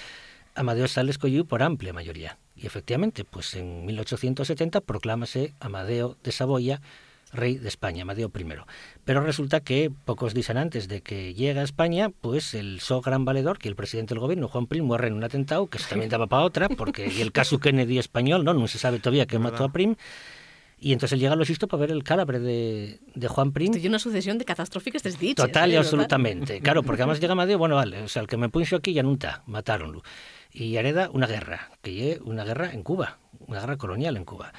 [0.56, 2.38] Amadeo sale escogido por amplia mayoría.
[2.56, 6.82] Y efectivamente, pues en 1870 proclámase Amadeo de Saboya
[7.32, 8.46] rey de España, Amadeo I.
[9.06, 13.26] Pero resulta que pocos días antes de que llega a España, pues el so gran
[13.26, 16.10] valedor, que el presidente del gobierno, Juan Prim, muere en un atentado, que eso también
[16.10, 18.54] daba para otra, porque y el caso Kennedy español, ¿no?
[18.54, 19.96] No se sabe todavía que mató a Prim.
[20.80, 23.74] Y entonces él llega a los Isto para ver el cadáver de, de Juan Prim.
[23.74, 25.48] Estoy una sucesión de catastróficas desdichas.
[25.48, 26.62] Total y eh, absolutamente.
[26.62, 29.04] Claro, porque además llega Amadeo, bueno, vale, o sea, el que me punxo aquí ya
[29.04, 30.04] no está, matáronlo.
[30.52, 34.54] Y hereda una guerra, que es una guerra en Cuba, una guerra colonial en Cuba.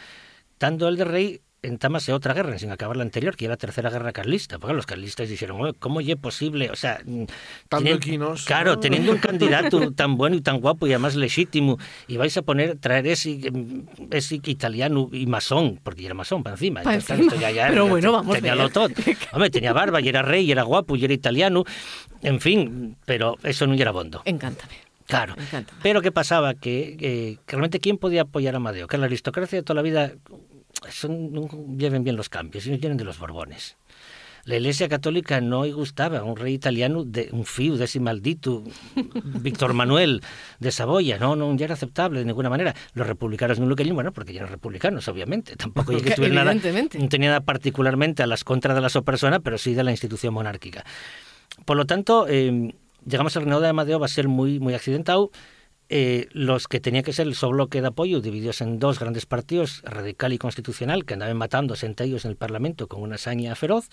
[0.58, 3.90] Tanto el de rey entámase otra guerra, sin acabar la anterior, que era la tercera
[3.90, 4.58] guerra carlista.
[4.58, 6.70] Porque los carlistas dijeron, "Oye, ¿cómo es posible?
[6.70, 7.24] O sea, mm,
[7.68, 8.80] Tan tienen- equinos, Claro, ¿no?
[8.80, 9.18] teniendo un
[9.78, 13.50] candidato tan bueno y tan guapo y además legítimo, y vais a poner, traer ese,
[13.50, 16.82] mm, ese italiano y masón, porque era masón para encima.
[16.82, 17.34] Pa' Entonces, claro, encima.
[17.36, 18.88] esto ya- ya- Pero ya bueno, vamos tenía lo todo.
[19.32, 21.64] Hombre, tenía barba y era rey y era guapo y era italiano.
[22.22, 24.22] En fin, pero eso no era bondo.
[24.24, 24.72] Encántame.
[25.06, 25.34] Claro.
[25.36, 25.78] Encántame.
[25.82, 26.54] Pero ¿qué pasaba?
[26.54, 28.86] Que, eh, que realmente ¿quién podía apoyar a Amadeo?
[28.86, 30.12] Que la aristocracia de toda la vida
[30.90, 33.76] son, no lleven bien los cambios y no vienen de los Borbones.
[34.44, 38.64] La Iglesia Católica no gustaba a un rey italiano, de un fiu de ese maldito
[39.24, 40.22] Víctor Manuel
[40.58, 41.18] de Saboya.
[41.18, 42.74] No, no ya era aceptable de ninguna manera.
[42.94, 45.56] Los republicanos no lo querían, bueno, porque ya eran republicanos, obviamente.
[45.56, 49.04] Tampoco hay que tuviera nada, no tenía nada particularmente a las contras de la su
[49.04, 50.84] persona, pero sí de la institución monárquica.
[51.66, 52.74] Por lo tanto, eh,
[53.06, 55.30] llegamos al reinado de Amadeo, va a ser muy, muy accidentado.
[55.92, 59.82] Eh, los que tenía que ser el sobloque de apoyo, divididos en dos grandes partidos,
[59.82, 63.88] radical y constitucional, que andaban matándose entre ellos en el Parlamento con una hazaña feroz.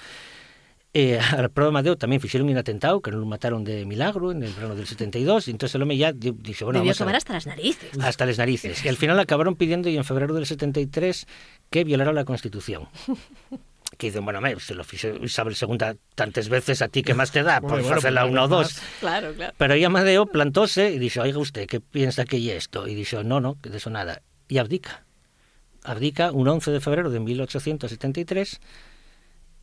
[0.93, 4.43] Eh, al propio Amadeo también hicieron un atentado, que no lo mataron de milagro en
[4.43, 7.33] el verano del 72, y entonces el hombre ya di- dice, bueno, Debió acabar hasta
[7.33, 7.89] las narices.
[7.99, 8.85] hasta las narices.
[8.85, 11.25] Y al final acabaron pidiendo, y en febrero del 73,
[11.71, 12.87] que violara la Constitución.
[13.97, 15.77] que dicen, bueno, me, se lo fixo Isabel II
[16.15, 18.49] tantas veces a ti que más te da, por Hombre, bueno, facela pues, una más.
[18.49, 18.81] dos.
[18.99, 19.53] Claro, claro.
[19.57, 22.85] Pero aí Amadeo plantóse e dixo, oiga usted, que piensa que é isto?
[22.85, 24.21] E dixo, no, no, que de eso nada.
[24.47, 25.03] E abdica.
[25.83, 28.61] Abdica un 11 de febrero de 1873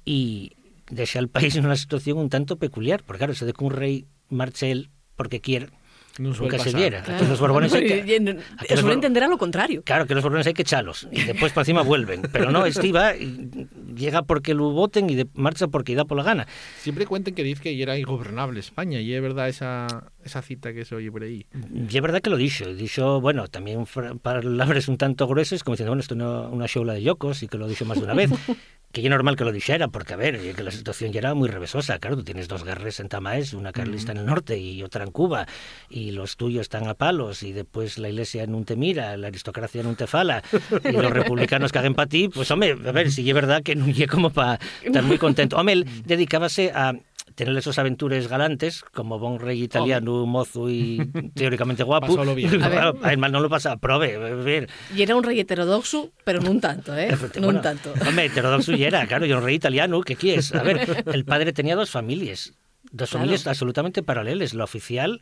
[0.04, 0.52] e
[0.90, 4.04] deixa al país nunha situación un tanto peculiar, porque claro, se de que un rei
[4.28, 5.70] marche el porque quiere,
[6.16, 6.80] Suele nunca se pasar.
[6.80, 7.02] viera.
[7.02, 7.26] Claro.
[7.28, 7.98] los borbones hai que...
[8.68, 9.82] Suele bor- entender a lo contrario.
[9.82, 12.22] Claro, que los borbones hay que echarlos y después para encima vuelven.
[12.32, 16.22] Pero no, estiva y llega porque lo voten y de marcha porque da por la
[16.22, 16.46] gana.
[16.78, 20.84] Siempre cuenten que dice que era ingobernable España, y es verdad esa, esa cita que
[20.84, 21.46] se oye por ahí.
[21.74, 23.84] Y es verdad que lo dicho, dicho, bueno, también
[24.22, 27.58] palabras un tanto gruesas, como diciendo, bueno, esto no una show de yocos y que
[27.58, 28.30] lo dicho más de una vez.
[28.94, 31.34] que ya normal que lo dijera, porque a ver, y que la situación ya era
[31.34, 31.98] muy revesosa.
[31.98, 35.10] Claro, tú tienes dos guerras en Tamaes, una carlista en el norte y otra en
[35.10, 35.46] Cuba,
[35.90, 39.82] y los tuyos están a palos, y después la iglesia no te mira, la aristocracia
[39.82, 40.44] no te fala,
[40.84, 43.84] y los republicanos cagan para ti, pues hombre, a ver, si es verdad que no
[43.86, 45.56] es como para estar muy contento.
[45.56, 46.94] Hombre, él dedicábase a
[47.34, 50.98] tener esos aventuras galantes, como bon rey italiano, mozo y
[51.34, 52.06] teóricamente guapo.
[52.08, 52.62] Pasólo bien.
[52.62, 52.78] A ver.
[52.78, 54.66] A ver, mal no lo pasa, prove.
[54.94, 57.08] Y era un rey heterodoxo, pero no un tanto, ¿eh?
[57.40, 57.92] No un tanto.
[58.06, 60.54] Hombre, heterodoxo y era, claro, yo un rey italiano, ¿qué quieres?
[60.54, 62.52] A ver, el padre tenía dos familias,
[62.92, 63.22] dos Claro.
[63.24, 65.20] familias absolutamente paralelas, la oficial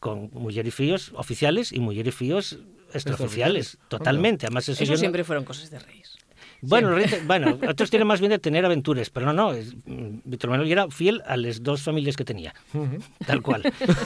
[0.00, 2.58] con mujer y fíos oficiales y mujer y fíos
[2.92, 4.46] extraoficiales, totalmente.
[4.46, 6.17] Además, eso, Eso yo no- siempre fueron cosas de reyes.
[6.60, 10.50] Bueno, bueno, otros tienen más bien de tener aventuras, pero no, no, es- mm, Víctor
[10.50, 12.54] Manuel era fiel a las dos familias que tenía,
[13.26, 13.62] tal cual.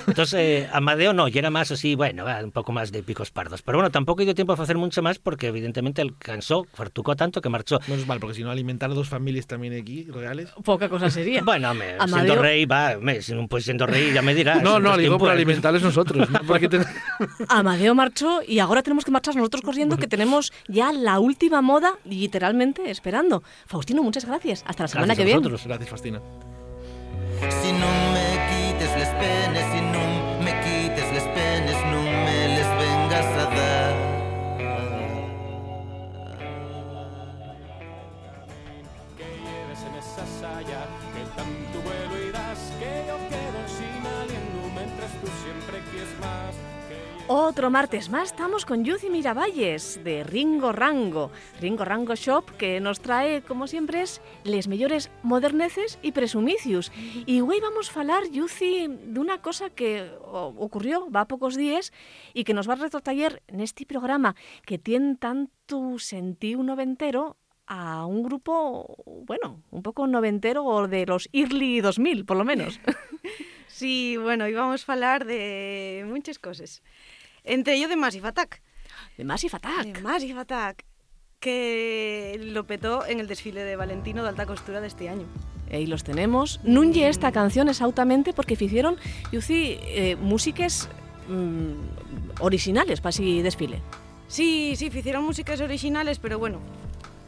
[0.07, 3.63] Entonces, eh, Amadeo no, y era más así, bueno, un poco más de picos pardos.
[3.63, 7.49] Pero bueno, tampoco dio tiempo a hacer mucho más porque evidentemente alcanzó, fartucó tanto que
[7.49, 7.79] marchó.
[7.89, 10.51] Menos mal, porque si no alimentar a dos familias también aquí, reales.
[10.65, 11.43] Poca cosa sería.
[11.53, 14.63] Bueno, hombre, Amadeo- siendo rey, va, no puedes siendo rey, ya me dirás.
[14.63, 15.33] No, no, digo ¿quién por puede?
[15.35, 16.29] alimentarles nosotros.
[16.31, 16.41] ¿no?
[16.47, 16.85] Porque ten-
[17.49, 21.95] Amadeo marchó y ahora tenemos que marchar nosotros corriendo, que tenemos ya la última moda
[22.43, 23.43] literalmente esperando.
[23.67, 24.65] Faustino, muchas gracias.
[24.67, 25.59] Hasta la semana Gracias que a viene.
[25.65, 26.21] Gracias, Fastina.
[27.63, 29.92] Si non me quites les penes, si non
[47.53, 53.01] Otro martes más estamos con Yuzi Miravalles de Ringo Rango, Ringo Rango Shop, que nos
[53.01, 56.91] trae, como siempre, es les mellores moderneces y presumicios.
[57.27, 61.93] Y hoy vamos a falar, Yuzi, de una cosa que ocurrió va a pocos días
[62.33, 64.35] y que nos va a retrotraer en este programa
[64.65, 67.37] que tiene tanto sentido noventero
[67.67, 72.81] a un grupo, bueno, un poco noventero o de los early 2000, por lo menos.
[73.73, 76.83] Sí, bueno, íbamos a falar de muchas cosas.
[77.45, 78.63] Entre ello de Massive Attack.
[79.17, 79.87] De Massive Attack.
[79.87, 80.85] De Massive Attack,
[81.41, 85.27] que lo petó en el desfile de Valentino de alta costura de este año.
[85.71, 86.61] Ahí los tenemos.
[86.63, 89.01] Non lle esta canción exactamente porque hicieron,
[89.33, 90.87] Yuci, eh, músicas
[91.33, 93.81] mm, originales para así desfile.
[94.29, 96.61] Sí, sí, hicieron músicas originales, pero bueno,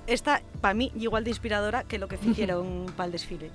[0.07, 3.51] esta para mí igual de inspiradora que lo que hicieron para el desfile.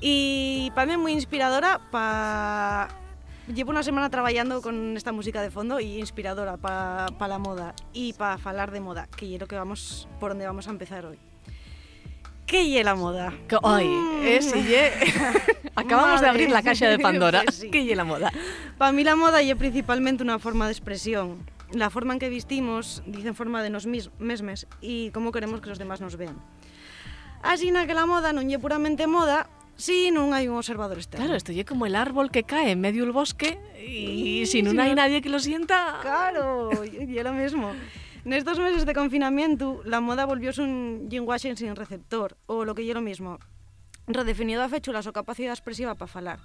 [0.00, 3.07] Y para mí muy inspiradora para...
[3.54, 8.12] Llevo una semana trabajando con esta música de fondo y inspiradora para la moda y
[8.12, 11.18] para falar de moda, que es lo que vamos por donde vamos a empezar hoy.
[12.46, 13.32] ¿Qué es la moda?
[13.48, 14.66] Que, ay, Mm.
[14.66, 14.90] ye.
[15.76, 16.28] Acabamos de Madre.
[16.28, 17.42] abrir la caja de Pandora.
[17.52, 17.70] Sí.
[17.70, 18.32] ¿Qué lle la moda?
[18.76, 21.38] Para mí la moda es principalmente una forma de expresión.
[21.72, 25.68] La forma en que vestimos dice en forma de nos mesmes y cómo queremos que
[25.68, 26.36] los demás nos vean.
[27.42, 29.46] Así na que la moda non é puramente moda
[29.78, 31.22] Sí, non hai un observador externo.
[31.22, 34.66] Claro, isto é como el árbol que cae en medio do bosque e sí, si
[34.66, 36.02] non hai nadie que lo sienta...
[36.02, 37.70] Claro, e é lo mesmo.
[38.26, 42.90] Nestos meses de confinamiento, la moda volvióse un lenguaje sin receptor, o lo que é
[42.90, 43.38] lo mismo,
[44.10, 46.38] redefinido a fechulas o capacidade expresiva para falar.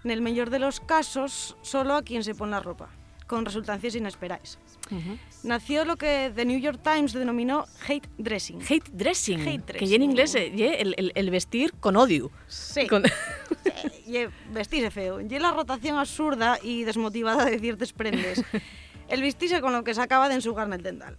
[0.00, 2.88] Nel mellor de los casos, solo a quien se pon la ropa.
[3.32, 4.58] Con resultancias inesperadas.
[4.90, 5.16] Ujú.
[5.42, 8.60] Nació lo que The New York Times denominó hate dressing.
[8.60, 10.02] Hate dressing, Hate que ye en dressing.
[10.02, 12.30] inglés ye el, el- el vestir con odio.
[12.46, 12.86] Sí.
[12.88, 13.04] Con-
[14.52, 15.20] vestirse feo.
[15.20, 18.44] Y la rotación absurda y desmotivada de ciertas prendes.
[19.08, 21.18] El vestirse con lo que se acaba de ensugar en el tendal.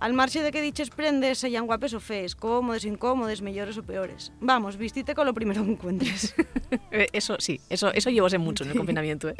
[0.00, 4.32] Al marxe de que diches prendes sean guapes o fees, cómodes, incómodes, mellores o peores.
[4.40, 6.34] Vamos, vistite con lo primero que encuentres.
[6.92, 9.28] Eh, Eso sí, eso, eso llevóse mucho en el confinamiento.
[9.28, 9.34] eh.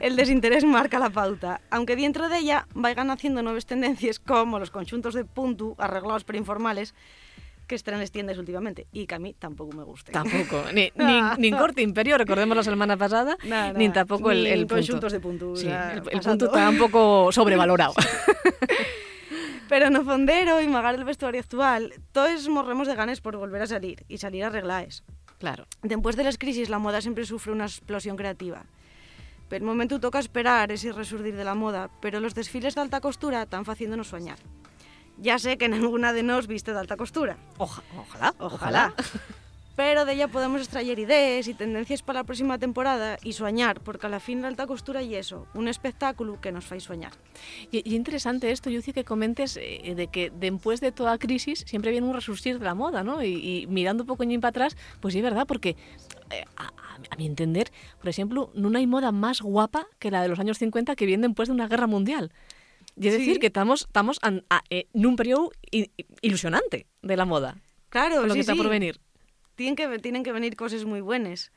[0.00, 4.70] El desinterés marca la pauta, aunque dentro de ella vayan haciendo nuevas tendencias como los
[4.70, 6.94] conjuntos de punto arreglados pero informales
[7.66, 10.12] que están en las tiendas últimamente y que a mí tampoco me gusten.
[10.12, 10.64] Tampoco.
[10.74, 14.60] Ni, ni, ni corte imperio, recordemos la semana pasada, Nada, ni tampoco el, ni el
[14.66, 14.74] punto.
[14.76, 17.94] conjuntos de punto, o Sí, el, el punto está un poco sobrevalorado.
[19.70, 23.66] Pero no fondero y magar el vestuario actual, todos morremos de ganes por volver a
[23.68, 25.04] salir y salir arreglaes.
[25.38, 25.64] Claro.
[25.82, 28.64] Después de las crisis, la moda siempre sufre una explosión creativa.
[29.48, 33.42] Per momento toca esperar ese resurdir de la moda, pero los desfiles de alta costura
[33.42, 34.38] están haciéndonos soñar.
[35.18, 37.36] Ya sé que ninguna de nos viste de alta costura.
[37.58, 38.94] Oja- ojalá, Ojalá.
[39.76, 44.06] Pero de ella podemos extraer ideas y tendencias para la próxima temporada y soñar, porque
[44.06, 47.12] a la fin la alta costura y eso, un espectáculo que nos fai soñar.
[47.72, 51.92] Y, y interesante esto, Yuci, que comentes eh, de que después de toda crisis siempre
[51.92, 53.22] viene un resurgir de la moda, ¿no?
[53.22, 53.28] Y,
[53.62, 55.76] y mirando un poco para atrás, pues sí, es verdad, porque
[56.30, 60.28] eh, a, a- mi entender, por ejemplo, no hay moda más guapa que la de
[60.28, 62.32] los años 50 que viene después de una guerra mundial.
[62.96, 63.20] Y es Sí.
[63.20, 65.52] decir, que estamos, estamos a- eh, en un periodo
[66.20, 67.56] ilusionante de la moda.
[67.88, 68.70] Claro, lo sí, que está por sí.
[68.70, 69.00] venir.
[69.60, 71.52] Tienen que, tienen que venir cosas muy buenas.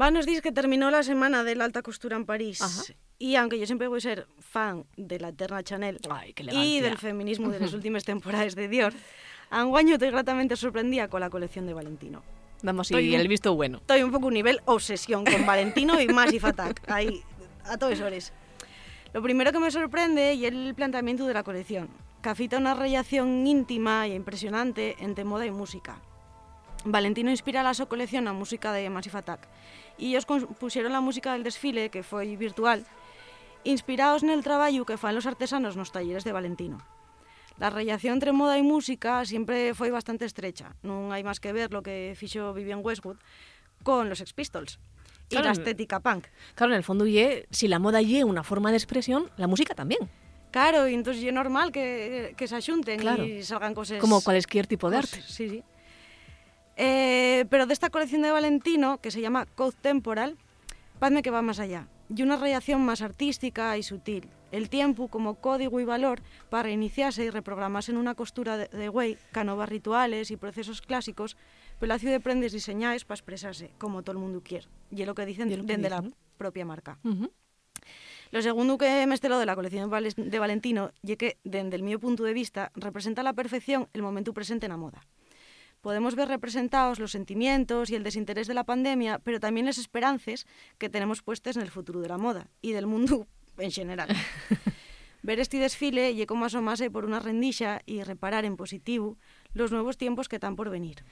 [0.00, 2.62] Va, nos dices que terminó la semana de la alta costura en París.
[2.62, 2.84] Ajá.
[3.18, 6.96] Y aunque yo siempre voy a ser fan de la eterna Chanel Ay, y del
[6.96, 8.92] feminismo de las últimas temporadas de Dior,
[9.50, 12.22] Anguaño estoy gratamente sorprendida con la colección de Valentino.
[12.62, 13.78] Estoy y el visto bueno.
[13.78, 17.24] Estoy un poco un nivel obsesión con Valentino y Massive Attack, ahí,
[17.64, 18.32] a todos horas.
[19.12, 21.88] Lo primero que me sorprende es el planteamiento de la colección,
[22.22, 26.00] que afita una relación íntima e impresionante entre moda y música.
[26.84, 29.48] Valentino inspira la su colección a música de Massive Attack
[29.96, 32.84] y ellos compusieron la música del desfile, que fue virtual,
[33.64, 36.78] inspirados en el trabajo que fan los artesanos nos talleres de Valentino.
[37.58, 40.74] La relación entre moda y música siempre foi bastante estrecha.
[40.82, 43.16] Non hai máis que ver lo que fixo Vivian Westwood
[43.86, 44.76] con los Sex Pistols
[45.30, 46.26] Claro, la en- estética punk.
[46.58, 49.72] Claro, en el fondo, ye, si la moda ye una forma de expresión, la música
[49.72, 50.04] también.
[50.50, 52.58] Claro, y entonces é normal que, que se
[53.00, 53.22] Claro.
[53.24, 54.02] e salgan cosas...
[54.02, 55.26] Como cualquier tipo de cosas- arte.
[55.30, 55.58] Sí, sí.
[56.76, 60.36] Eh, pero de esta colección de Valentino, que se llama Code Temporal,
[60.98, 61.88] padme que va más allá.
[62.14, 64.28] Y una relación más artística y sutil.
[64.52, 66.20] El tiempo como código y valor
[66.50, 71.36] para reiniciarse y reprogramarse en una costura de, de güey, canovas rituales y procesos clásicos,
[71.80, 74.66] pelacio de prendes diseñadas para expresarse, como todo el mundo quiere.
[74.90, 76.98] Y es lo que dicen desde la dicen, propia marca.
[78.30, 81.82] Lo segundo que me esteló de la colección de de Valentino y que, desde el
[81.82, 85.06] mío punto de vista, representa a la perfección el momento presente en la moda.
[85.84, 90.46] Podemos ver representados los sentimientos y el desinterés de la pandemia, pero también las esperanzas
[90.78, 93.26] que tenemos puestas en el futuro de la moda y del mundo
[93.58, 94.08] en general.
[95.22, 99.18] ver este desfile y como asomase por una rendilla y reparar en positivo
[99.54, 101.04] los nuevos tiempos que están por venir.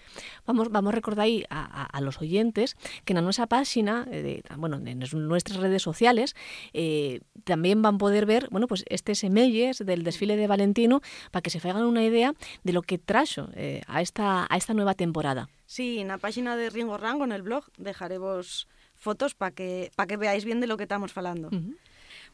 [0.46, 4.22] Vamos, vamos a recordar ahí a, a- a los oyentes que en nuestra página, eh,
[4.22, 6.34] de, bueno, en nuestras redes sociales,
[6.72, 11.42] eh, también van a poder ver, bueno, pues este semelles del desfile de Valentino para
[11.42, 12.34] que se hagan una idea
[12.64, 15.48] de lo que trajo eh, a, esta, a esta nueva temporada.
[15.66, 20.06] Sí, en la página de Ringo Rango, en el blog, dejaremos fotos para que, pa
[20.06, 21.48] que veáis bien de lo que estamos falando.
[21.48, 21.74] Ujú.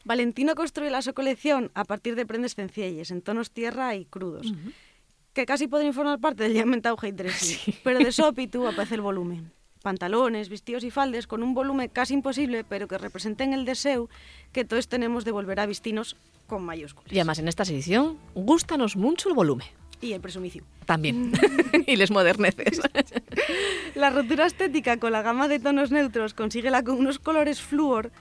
[0.05, 4.53] Valentino construye la su colección a partir de prendes sencillas, en tonos tierra y crudos,
[5.33, 9.51] que casi podrían formar parte del ya hate dressing, pero de sópitu aparece el volumen.
[9.81, 14.09] Pantalones, vestidos y faldes con un volumen casi imposible, pero que representen el deseo
[14.51, 16.17] que todos tenemos de volver a vestirnos
[16.47, 17.13] con mayúsculas.
[17.13, 19.67] Y además en esta edición, gustanos mucho el volumen.
[20.01, 20.63] Y el presumicio.
[20.85, 21.31] También.
[21.87, 22.81] y les moderneces.
[23.95, 28.11] La rotura estética con la gama de tonos neutros consíguela con unos colores flúor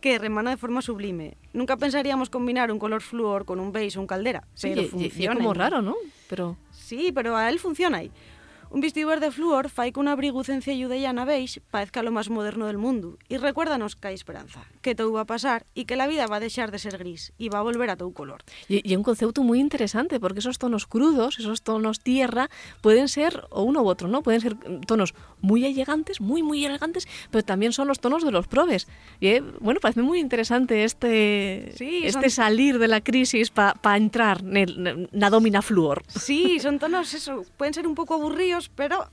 [0.00, 1.36] que remana de forma sublime.
[1.52, 4.84] Nunca pensaríamos combinar un color flúor con un beige o un caldera, Sí, pero y-
[4.84, 5.36] y- y funciona.
[5.36, 5.96] como raro, ¿no?
[6.28, 8.10] Pero Sí, pero a él funciona ahí.
[8.72, 12.30] Un vestido verde flúor fai que un abrigo sencillo de llana beige parezca lo más
[12.30, 15.96] moderno del mundo y recuérdanos que hay esperanza, que todo va a pasar y que
[15.96, 18.44] la vida va a dejar de ser gris y va a volver a todo color.
[18.68, 22.48] Y, y un concepto muy interesante, porque esos tonos crudos, esos tonos tierra,
[22.80, 24.22] pueden ser o uno u otro, ¿no?
[24.22, 24.54] Pueden ser
[24.86, 28.86] tonos muy elegantes, muy, muy elegantes, pero también son los tonos de los probes.
[29.20, 33.96] Y, eh, bueno, parece muy interesante este, Sí, este son- salir de la crisis para
[33.96, 36.02] entrar en la domina flúor.
[36.08, 39.08] Sí, son tonos, eso, pueden ser un poco aburridos, pero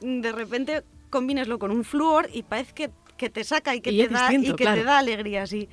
[0.00, 3.98] de repente combíneslo con un flúor y parece que, que te saca y que, Y
[3.98, 4.80] te, da, distinto, y que claro.
[4.80, 5.68] te da alegría, sí.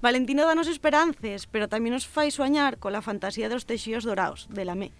[0.00, 4.48] Valentino danos esperanzas, pero también nos fai soñar con la fantasía de los tejidos dorados,
[4.50, 4.90] de la ME.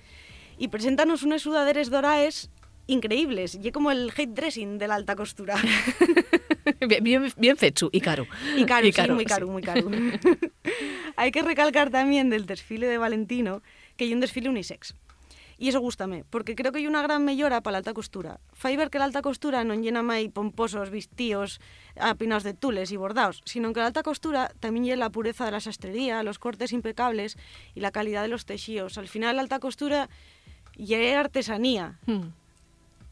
[0.58, 2.50] Y preséntanos unas sudaderes doraes
[2.86, 5.56] increíbles, y como el hate dressing de la alta costura.
[6.88, 8.26] bien, bien, bien fecho y caro.
[8.56, 9.52] Y caro, Y sí, caro, muy caro, sí.
[9.52, 9.90] muy caro.
[11.16, 13.62] Hay que recalcar también del desfile de Valentino
[13.96, 14.94] que hay un desfile unisex.
[15.58, 18.40] Y eso gústame, porque creo que hay una gran mellora para la alta costura.
[18.52, 21.62] Fai ver que la alta costura non llena mai pomposos vestidos
[21.94, 25.52] apinados de tules y bordados, sino que la alta costura también llena la pureza de
[25.54, 27.38] la sastrería, los cortes impecables
[27.76, 28.98] y la calidad de los tejidos.
[28.98, 30.08] Al final la alta costura
[30.74, 32.34] llena artesanía, Hmm.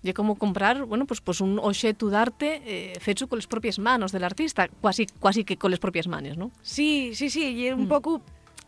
[0.03, 4.13] Y como comprar, bueno, pues, pues un obxeto de arte eh, fecho coles propias manos
[4.13, 6.51] del artista, quasi, quasi que coles propias manos, ¿no?
[6.63, 7.89] Sí, sí, sí, y un mm.
[7.89, 8.23] pouco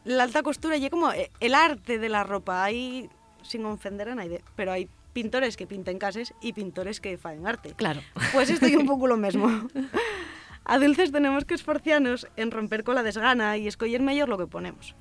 [0.04, 3.08] la alta costura y como eh, el arte de la ropa, aí
[3.42, 7.74] sin ofender a nadie, pero hai pintores que pintan cases y pintores que faen arte.
[7.76, 8.00] Claro.
[8.32, 9.48] Pues estoy un pouco lo mesmo.
[10.64, 14.94] A dulces tenemos que esforciarnos en romper cola desgana e escoller mellor lo que ponemos.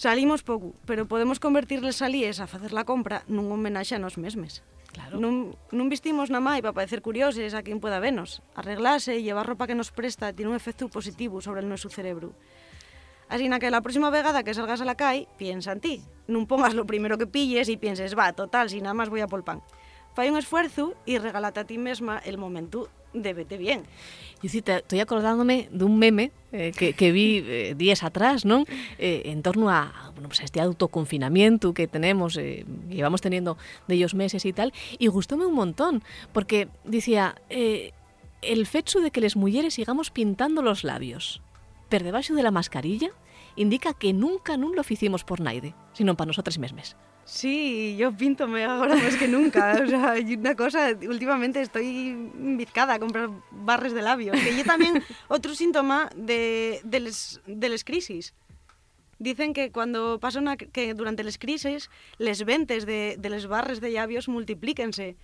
[0.00, 4.64] Salimos pouco, pero podemos convertirles salíes a facer la compra nun homenaxe a nos mesmes.
[4.92, 5.16] Claro.
[5.16, 8.44] Non, non vestimos na mai para parecer curioses a quen pueda vernos.
[8.52, 12.36] Arreglarse e llevar ropa que nos presta tiene un efecto positivo sobre el noso cerebro.
[13.32, 15.94] Así na que la próxima vegada que salgas a la calle, piensa en ti.
[16.28, 19.30] Non pongas lo primero que pilles y pienses, va, total, si nada más voy a
[19.32, 19.64] pan.
[20.12, 23.88] Fai un esfuerzo y regálate a ti mesma el momento de vete bien.
[24.42, 28.64] Yo sí, te- estoy acordándome de un meme eh, que, vi eh, días atrás, ¿no?
[28.98, 29.70] Eh, en torno
[30.26, 32.38] pues a este autoconfinamiento que tenemos,
[32.88, 33.56] llevamos teniendo
[33.88, 37.36] de ellos meses y tal, y gustóme un montón, porque decía,
[38.42, 41.40] el fecho de que les mujeres sigamos pintando los labios
[41.92, 43.12] per debaixo de la mascarilla
[43.54, 46.96] indica que nunca nun lo hicimos por naide, sino para nosotras mesmes.
[47.28, 49.76] Sí, yo píntome ahora más que nunca.
[50.18, 52.16] Y una cosa, últimamente estoy
[52.56, 54.40] bizcada a comprar barres de labios.
[54.40, 58.32] Que yo también, otro síntoma de, de, les, de les crisis.
[59.18, 63.80] Dicen que cuando pasa una, que durante las crisis, les ventes de, de les barres
[63.82, 65.16] de labios multiplíquense.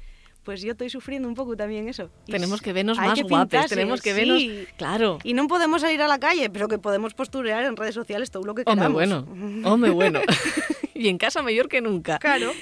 [0.48, 2.08] Pues yo estoy sufriendo un poco también eso.
[2.24, 4.16] Tenemos que vernos más que guapes, tenemos que sí.
[4.48, 4.68] vernos...
[4.78, 5.18] Claro.
[5.22, 8.44] Y no podemos salir a la calle, pero que podemos posturear en redes sociales todo
[8.44, 8.94] lo que Hombre, queramos.
[8.94, 9.26] bueno.
[9.70, 10.20] Hombre, bueno.
[10.94, 12.18] y en casa mejor que nunca.
[12.18, 12.52] Claro.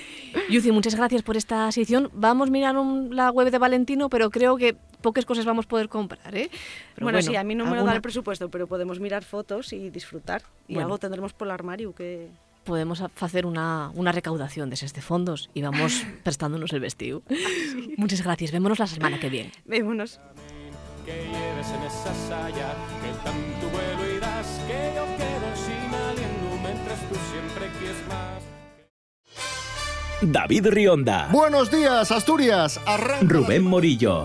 [0.51, 2.11] Yuci, muchas gracias por esta sesión.
[2.13, 5.69] Vamos a mirar un- la web de Valentino, pero creo que pocas cosas vamos a
[5.69, 6.51] poder comprar, ¿eh?
[6.97, 9.73] Pero bueno, sí, a mí no me lo da el presupuesto, pero podemos mirar fotos
[9.73, 10.43] y disfrutar.
[10.67, 10.87] Y Bueno.
[10.89, 12.31] algo tendremos por el armario que...
[12.67, 17.23] Podemos hacer una, una recaudación de estos fondos y vamos prestándonos el vestido.
[17.97, 18.51] Muchas gracias.
[18.51, 19.53] Vémonos la semana que viene.
[19.65, 20.21] Vémonos.
[21.05, 26.99] que lleves en esa saya que tanto vuelo irás que yo quedo sin aliento mientras
[27.09, 28.43] tú siempre quieres más
[30.21, 32.81] David Rionda, Buenos días, Asturias.
[32.87, 34.25] Arranca Rubén Morillo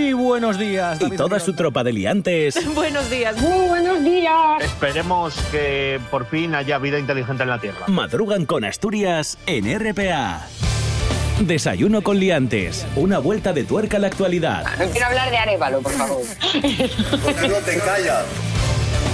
[0.00, 3.38] Muy buenos días, y toda su tropa de liantes Buenos días.
[3.38, 4.62] Muy buenos días.
[4.62, 7.86] Esperemos que por fin haya vida inteligente en la Tierra.
[7.86, 10.46] madrugan con Asturias en RPA.
[11.40, 14.64] Desayuno con liantes, una vuelta de tuerca a la actualidad.
[14.78, 16.22] No quiero hablar de Arevalo, por favor.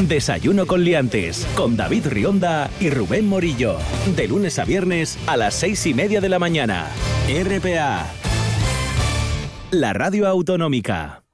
[0.03, 3.77] Desayuno con liantes, con David Rionda y Rubén Morillo.
[4.15, 6.87] De lunes a viernes a las seis y media de la mañana.
[7.29, 8.07] RPA.
[9.73, 11.25] La radio autonómica.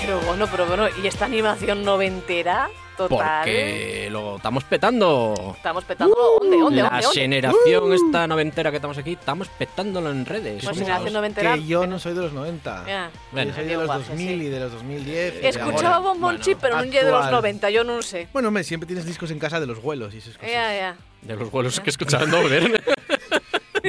[0.00, 2.70] Pero bueno, pero bueno, ¿y esta animación noventera?
[2.96, 3.40] Total.
[3.40, 5.54] Porque lo estamos petando.
[5.56, 6.38] Estamos petándolo.
[6.40, 6.58] ¿Dónde?
[6.58, 6.82] ¿Dónde?
[6.82, 7.04] La ¿Dónde?
[7.04, 7.20] ¿Dónde?
[7.20, 10.64] generación esta noventera que estamos aquí, estamos petándolo en redes.
[10.64, 11.54] Pues generación noventera.
[11.54, 12.84] Que yo no soy de los 90.
[12.86, 13.10] Ya.
[13.32, 13.50] Bueno.
[13.50, 14.34] yo soy de los guapos, 2000 sí.
[14.34, 15.34] y de los 2010.
[15.34, 15.98] y de Escuchaba ahora.
[15.98, 17.32] Bombón Bueno, Chip, pero no de los actual.
[17.32, 18.28] 90, yo no sé.
[18.32, 20.50] Bueno, hombre, siempre tienes discos en casa de los vuelos y esas cosas.
[20.52, 20.96] Ya, ya.
[21.22, 22.82] De los vuelos que escuchaban doble.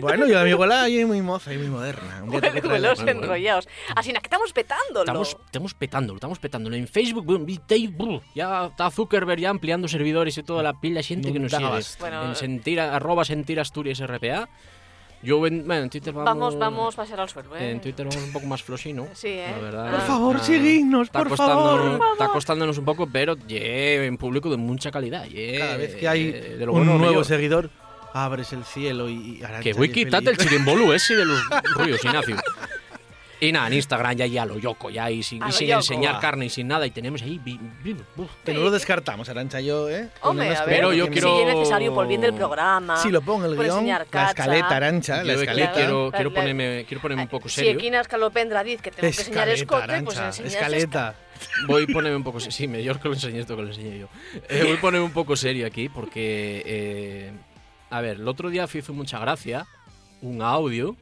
[0.01, 2.21] Bueno, yo la mi abuela ahí es muy moza y muy moderna.
[2.23, 2.77] Un día traerla.
[2.79, 3.67] Los enrollados.
[3.95, 5.01] Así que estamos petándolo.
[5.01, 6.75] Estamos, estamos petándolo, estamos petándolo.
[6.75, 7.25] En Facebook,
[8.35, 11.69] ya está Zuckerberg ya ampliando servidores y toda la pila de gente que nos sigue.
[11.99, 12.25] Bueno.
[12.29, 14.47] en sentir, arroba sentir Asturias RPA.
[15.21, 16.25] Yo en, bueno, en Twitter vamos...
[16.25, 17.71] Vamos, vamos, pasar al suelo, ¿eh?
[17.71, 19.07] En Twitter vamos un poco más flosino.
[19.13, 19.47] Sí, ¿eh?
[19.55, 19.91] La verdad.
[19.91, 22.11] Por favor, Está- seguidnos, está por costándonos- favor.
[22.11, 25.23] Está costándonos un poco, pero yeah, en público de mucha calidad.
[25.27, 27.69] yeah, Cada vez que hay eh, de lo un bueno a nuevo seguidor,
[28.13, 31.39] abres el cielo y, y Que voy quitarte el chirimbolu ese de los
[31.75, 32.37] ruidos, Ignacio.
[33.39, 35.79] Y nada, en Instagram ya, ya lo yoco, ya y sin, A y sin yoco.
[35.79, 36.19] enseñar Va.
[36.21, 36.85] carne y sin nada.
[36.87, 37.41] Y tenemos ahí.
[37.43, 37.59] vi-
[38.15, 38.31] uf.
[38.45, 40.07] Que no lo descartamos, Arancha yo, ¿eh?
[40.21, 42.95] Hombre, a ver, Pero yo quiero- si es necesario por el bien del programa.
[42.95, 45.73] Si lo pongo en el guion, la escaleta, Arancha, la escaleta.
[45.73, 47.73] quiero, quiero ponerme, quiero ponerme un poco Si serio.
[47.73, 49.53] aquí en Escalopendra dice que tengo que enseñar Escaleta,
[49.87, 51.15] escote, pues Arancha, enseñas escaleta.
[51.67, 52.53] Voy a ponerme un poco serio.
[52.53, 54.07] Sí, mejor que lo enseñé esto que lo enseñé yo.
[54.47, 56.63] Eh, voy a ponerme un poco serio aquí porque.
[56.65, 57.31] eh,
[57.97, 59.65] a ver, el otro día hizo mucha gracia
[60.21, 60.95] un audio.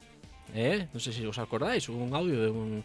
[0.53, 0.87] ¿eh?
[0.93, 2.83] No sé si os acordáis, un audio de un,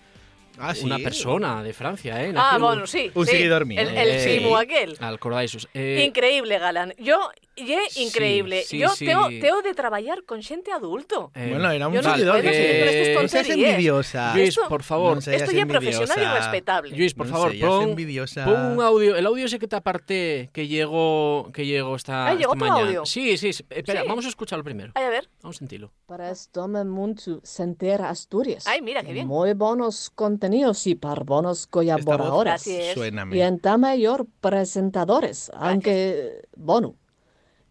[0.58, 0.84] Ah, sí.
[0.86, 2.24] una persona de Francia.
[2.24, 2.32] ¿eh?
[2.36, 3.10] Ah, bueno, sí.
[3.14, 3.32] un sí.
[3.32, 3.80] seguidor mío.
[3.80, 4.96] El, el Eh, Simu aquel.
[5.00, 5.68] Acordáis.
[5.74, 6.94] Eh, Increíble, Galán.
[6.98, 8.62] Yo, ye, sí, increíble.
[8.64, 9.06] sí, yo sí.
[9.06, 11.30] teo, teo de trabajar con gente adulto.
[11.34, 12.40] eh, Bueno, era un yo no seguidor.
[12.40, 14.34] puedo no seas envidiosa.
[14.34, 15.14] Luis, por favor.
[15.16, 16.96] No seas Esto ya es profesional y respetable.
[16.96, 18.44] Luis, por No favor, pon, envidiosa.
[18.44, 19.16] pon un audio.
[19.16, 22.86] El audio ese que te aparté que llegó, que llegó esta, Ah, llegó esta mañana.
[22.88, 23.06] audio.
[23.06, 23.52] Sí, sí.
[23.52, 23.64] sí.
[23.70, 24.08] Espera, Sí.
[24.08, 24.92] vamos a escucharlo primero.
[24.94, 25.28] Ay, a ver.
[25.42, 25.92] Vamos a sentirlo.
[26.06, 28.66] Para esto me mucho sentir Asturias.
[28.66, 29.26] Ay, mira, qué bien.
[29.26, 32.54] Muy buenos contenidos y para buenos colaboradores.
[32.54, 32.94] Así es.
[32.94, 36.94] Suena Y en mayor presentadores, aunque, bueno,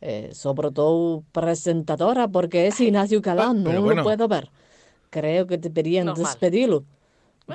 [0.07, 4.03] Eh, sobre todo presentadora porque es Ignacio Calán, no pero lo bueno.
[4.03, 4.51] puedo ver.
[5.09, 6.25] Creo que deberían Normal.
[6.27, 6.83] despedirlo.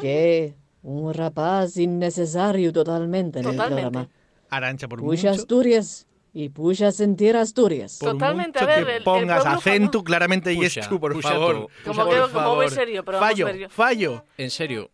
[0.01, 3.83] Que un rapaz innecesario totalmente en el Totalmente.
[3.91, 4.09] programa.
[4.49, 7.99] Arancha, por Puxa mucho, Asturias y puxa sentir Asturias.
[8.01, 10.99] por Totalmente, mucho a ver, que el- el pongas pueblo acento, claramente y es tú,
[10.99, 11.69] por favor.
[11.85, 12.71] Como Por que- como voy favor.
[12.71, 13.69] serio, pero vamos fallo, serio.
[13.71, 14.25] fallo.
[14.39, 14.91] En serio,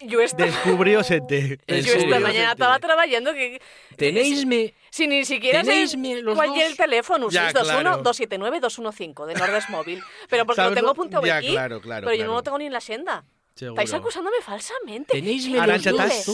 [0.00, 1.58] Yo esta, Descubriósete.
[1.68, 3.60] Yo esta mañana estaba trabajando que...
[3.96, 5.86] tenéisme Si ni siquiera sé
[6.34, 6.56] cuál dos.
[6.58, 8.02] es el teléfono, Ya, 621 claro.
[8.02, 10.02] 279 215 de Nordes Móvil.
[10.28, 11.50] Pero porque lo ¿Sabes tengo apuntado Ya, aquí.
[11.50, 13.24] claro, claro, pero yo no lo tengo ni en la agenda.
[13.54, 13.80] Seguro.
[13.80, 15.14] Estáis acusándome falsamente.
[15.14, 16.28] Tenéisme estás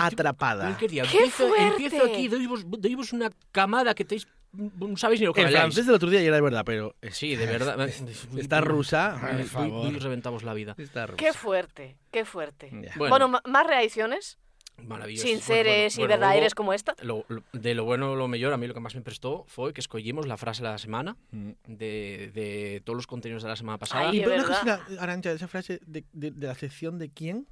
[0.00, 0.74] atrapada.
[0.78, 1.66] ¡Qué empiezo, fuerte!
[1.66, 4.26] empiezo aquí, doivos, doivos una camada que teis...
[4.56, 5.62] No sabéis ni lo que El habláis.
[5.62, 7.88] francés del otro día ya era de verdad, pero Sí, de verdad.
[8.36, 9.86] Está rusa, Ay, por favor.
[9.86, 10.74] Hoy reventamos la vida.
[10.78, 11.16] está rusa.
[11.16, 12.70] Qué fuerte, qué fuerte.
[12.72, 12.92] Ya.
[12.96, 14.38] Bueno, Bueno, ma- más reacciones
[14.82, 15.26] maravilloso.
[15.26, 16.94] sinceres Bueno, y bueno, verdaderas hubo- como esta.
[17.02, 19.72] Lo, lo- de lo bueno lo mellor, a mí lo que más me prestó fue
[19.72, 21.50] que escollimos la frase de la semana Mm.
[21.66, 24.08] de, de todos los contenidos de la semana pasada.
[24.10, 24.48] Ay, Y de una verdad.
[24.48, 27.46] cosita, Arancha, esa frase de, de- de la sección de quién?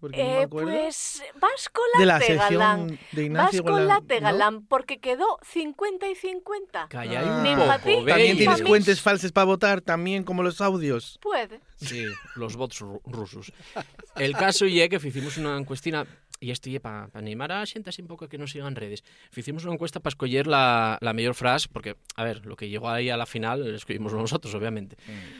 [0.00, 0.70] Porque no me Eh, acuerdo.
[0.70, 2.88] pues vas con de la la Galán.
[2.90, 4.64] sección de Vas con la Galán, ¿no?
[4.68, 6.88] Porque quedó 50 y 50.
[6.88, 7.36] Calláis Ah.
[7.36, 8.04] un Ni poco, ti.
[8.06, 11.18] También tienes fuentes falsas para votar, también como los audios.
[11.22, 11.60] Puede.
[11.76, 12.04] Sí,
[12.36, 13.52] los bots ru- rusos.
[14.16, 16.04] El caso é que ficimos unha encuestina
[16.40, 19.00] e isto é para pa animar a xente así un pouco que nos sigan redes.
[19.32, 22.88] Ficimos unha encuesta para escoller la, la mellor frase, porque, a ver, lo que llegó
[22.92, 24.96] aí a la final lo escribimos nosotros, obviamente.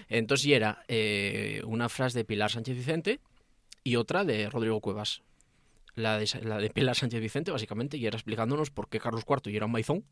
[0.09, 3.21] Entonces, y era eh, una frase de Pilar Sánchez Vicente
[3.87, 5.23] y otra de Rodrigo Cuevas.
[5.95, 9.53] La de, la de Pilar Sánchez Vicente, básicamente, y era explicándonos por qué Carlos IV
[9.53, 10.05] y era un maizón.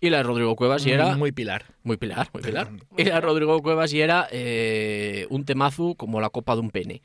[0.00, 1.14] Y la de Rodrigo Cuevas y era...
[1.14, 1.66] Muy pilar.
[1.82, 2.70] Muy pilar, muy pilar.
[2.96, 6.70] Y la de Rodrigo Cuevas y era eh, un temazo como la copa de un
[6.70, 7.02] pene.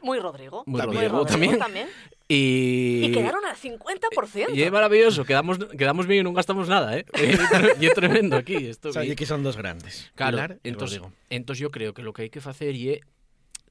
[0.00, 0.62] Muy Rodrigo.
[0.66, 1.10] Muy También.
[1.10, 1.58] Rodrigo también.
[1.58, 1.88] también.
[2.28, 4.54] Y, Y quedaron al 50%.
[4.54, 7.04] y es maravilloso, quedamos, quedamos bien y no gastamos nada, ¿eh?
[7.80, 8.54] y es tremendo aquí.
[8.54, 10.10] Esto O sea, y que son dos grandes.
[10.14, 11.16] Claro, Pilar y entonces, Rodrigo.
[11.30, 13.00] entonces yo creo que lo que hay que hacer y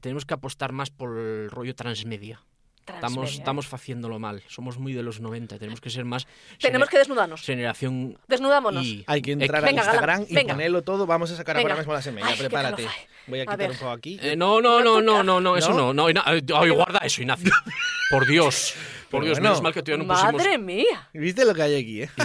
[0.01, 2.41] tenemos que apostar más por el rollo transmedia.
[2.81, 3.37] Estamos, Transmedia.
[3.37, 4.41] estamos haciéndolo mal.
[4.49, 5.59] Somos muy de los 90.
[5.59, 6.25] Tenemos que ser más.
[6.59, 7.41] Tenemos que desnudarnos.
[7.41, 8.17] Generación.
[8.27, 8.83] Desnudámonos.
[8.83, 9.03] Y.
[9.07, 10.53] Hay que entrar a Venga, Galán, Instagram y venga.
[10.55, 11.05] ponerlo todo.
[11.05, 11.69] Vamos a sacar Venga.
[11.69, 12.35] ahora mismo la semilla.
[12.37, 12.87] Prepárate.
[13.27, 13.71] Voy a A quitar ver.
[13.71, 14.19] un poco aquí.
[14.21, 15.93] Eh, no, no, no, no, no, no, eso ¿No?
[15.93, 16.09] no.
[16.09, 17.51] no, no, ay, ay, guarda eso, Ignacio.
[18.09, 18.73] Por Dios.
[19.11, 19.49] Por Dios, bueno.
[19.51, 20.33] menos mal que todavía no pusimos.
[20.33, 21.09] Madre mía.
[21.13, 22.09] ¿Viste lo que hay aquí, eh?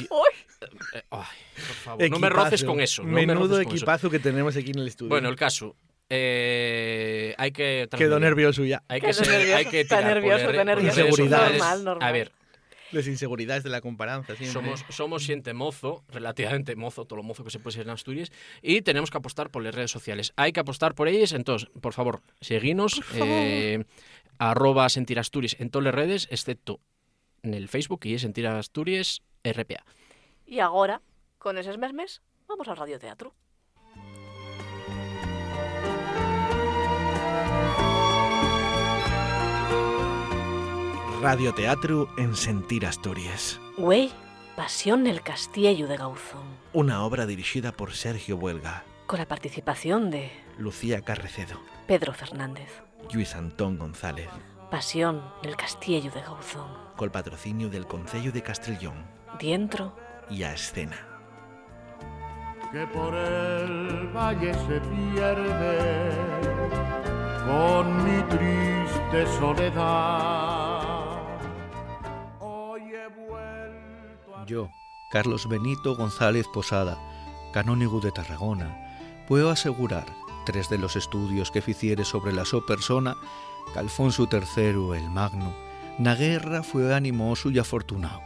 [0.95, 3.03] Eh, ay, por favor, no me roces con eso.
[3.03, 3.77] no me Menudo roces con eso.
[3.77, 5.11] equipazo que tenemos aquí en el estudio.
[5.11, 5.77] Bueno, el caso.
[6.09, 7.89] Eh, hay que.
[7.97, 8.83] Quedó nervioso ya.
[8.89, 11.01] Hay que, ser- nervioso, hay que está tirar nervioso, está las nervioso.
[11.01, 11.59] Inseguridades.
[11.59, 12.09] Normal, normal.
[12.09, 12.33] A ver,
[12.93, 14.37] Las inseguridades de la comparanza.
[14.37, 14.53] siempre.
[14.53, 18.31] somos, somos xente mozo, relativamente mozo, todo lo mozo que se puede ser en Asturias,
[18.63, 20.33] y tenemos que apostar por las redes sociales.
[20.37, 23.85] Hay que apostar por ellas, entonces, por favor, seguinos, eh,
[24.39, 26.81] arroba Sentir Asturias en todas las redes, excepto
[27.43, 29.85] en el Facebook y es Sentir Asturias RPA.
[30.47, 31.03] Y ahora,
[31.39, 33.35] con esos mesmes, vamos al radioteatro.
[41.31, 43.61] Radioteatro en Sentir Asturias.
[43.77, 44.13] Güey,
[44.55, 46.47] Pasión en el Castillo de Gauzón.
[46.73, 52.69] Una obra dirigida por Sergio Huelga, Con la participación de Lucía Carrecedo, Pedro Fernández.
[53.13, 54.29] Luis Antón González,
[54.71, 56.69] Pasión en el Castillo de Gauzón.
[56.95, 59.05] col patrocinio del Concello de Castrillón
[59.41, 59.97] Dientro
[60.31, 60.97] y a escena.
[62.71, 66.11] que por el valle se pierde
[67.49, 70.56] con mi triste soledad.
[74.47, 74.71] Yo,
[75.11, 76.99] Carlos Benito González Posada,
[77.53, 80.07] canónigo de Tarragona, puedo asegurar,
[80.45, 83.17] tres de los estudios que ficiere sobre la so persona,
[83.75, 85.53] Alfonso III el Magno,
[85.99, 88.21] na guerra fue animoso y afortunado,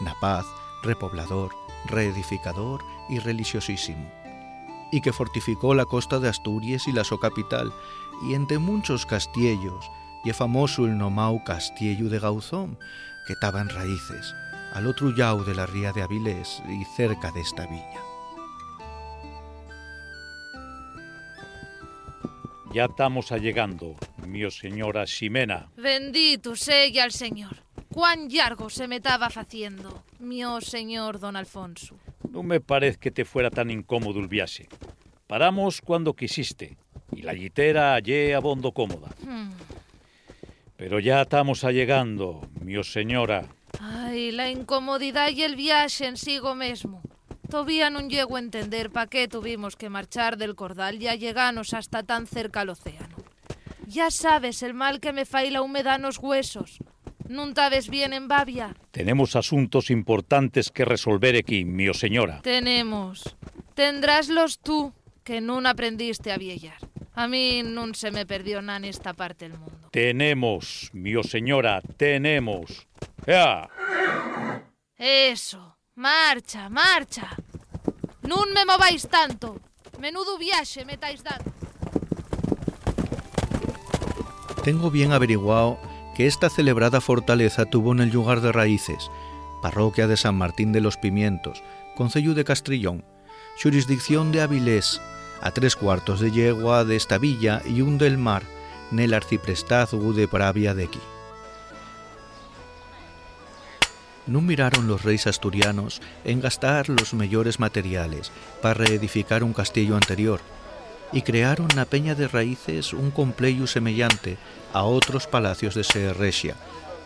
[0.00, 0.46] na paz,
[0.82, 1.52] repoblador,
[1.84, 4.10] reedificador y religiosísimo,
[4.90, 7.70] y que fortificó la costa de Asturias y la so capital,
[8.26, 9.90] y entre muchos castillos,
[10.24, 12.78] y famoso el nomau Castillo de Gauzón,
[13.26, 14.34] que estaba en raíces,
[14.72, 18.00] al otro lado de la ría de Avilés y cerca de esta villa.
[22.72, 23.96] Ya estamos allegando,
[24.28, 25.68] mi señora Ximena.
[25.76, 27.56] Bendito sea el Señor.
[27.92, 31.96] Cuán largo se me estaba haciendo, mi señor don Alfonso.
[32.30, 34.68] No me parece que te fuera tan incómodo el viaje.
[35.26, 36.76] Paramos cuando quisiste,
[37.10, 39.08] y la guitera hallé abondo cómoda.
[39.26, 39.50] Hmm.
[40.76, 43.48] Pero ya estamos allegando, mi señora.
[43.78, 47.02] Ay, la incomodidad y el viaje en sigo mesmo.
[47.48, 52.02] Todavía no llego a entender pa' qué tuvimos que marchar del Cordal y alleganos hasta
[52.02, 53.16] tan cerca al océano.
[53.86, 56.78] Ya sabes el mal que me fai la humedad en los huesos.
[57.30, 58.74] Non tabes bien en Babia?
[58.90, 62.42] Tenemos asuntos importantes que resolver aquí, mío señora.
[62.42, 63.38] Tenemos.
[63.78, 64.90] Tendráslos tú,
[65.22, 66.78] que non aprendiste a viellar.
[67.14, 69.94] A mí non se me perdió nada nesta parte del mundo.
[69.94, 72.89] Tenemos, mío señora, tenemos.
[73.26, 73.68] ¡Ea!
[74.96, 75.76] Eso.
[75.94, 77.36] Marcha, marcha.
[78.24, 79.60] Non me mováis tanto.
[80.00, 81.52] Menudo viaxe me tais dando.
[84.64, 85.78] Tengo bien averiguado
[86.16, 89.10] que esta celebrada fortaleza tuvo en el lugar de raíces,
[89.62, 91.62] parroquia de San Martín de los Pimientos,
[91.96, 93.04] concello de Castrillón,
[93.62, 95.00] jurisdicción de Avilés,
[95.40, 98.42] a tres cuartos de yegua de esta villa y un del mar,
[98.90, 101.00] nel arciprestazgo de Pravia de aquí.
[104.30, 108.30] Non miraron los reis asturianos en gastar los mellores materiales
[108.62, 110.38] para reedificar un castillo anterior,
[111.10, 114.38] y crearon na Peña de Raíces un compleyo semellante
[114.70, 116.54] a otros palacios de Serresia,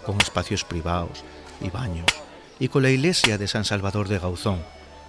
[0.05, 1.25] con espacios privados
[1.65, 2.13] y baños,
[2.61, 4.61] y con la iglesia de San Salvador de Gauzón,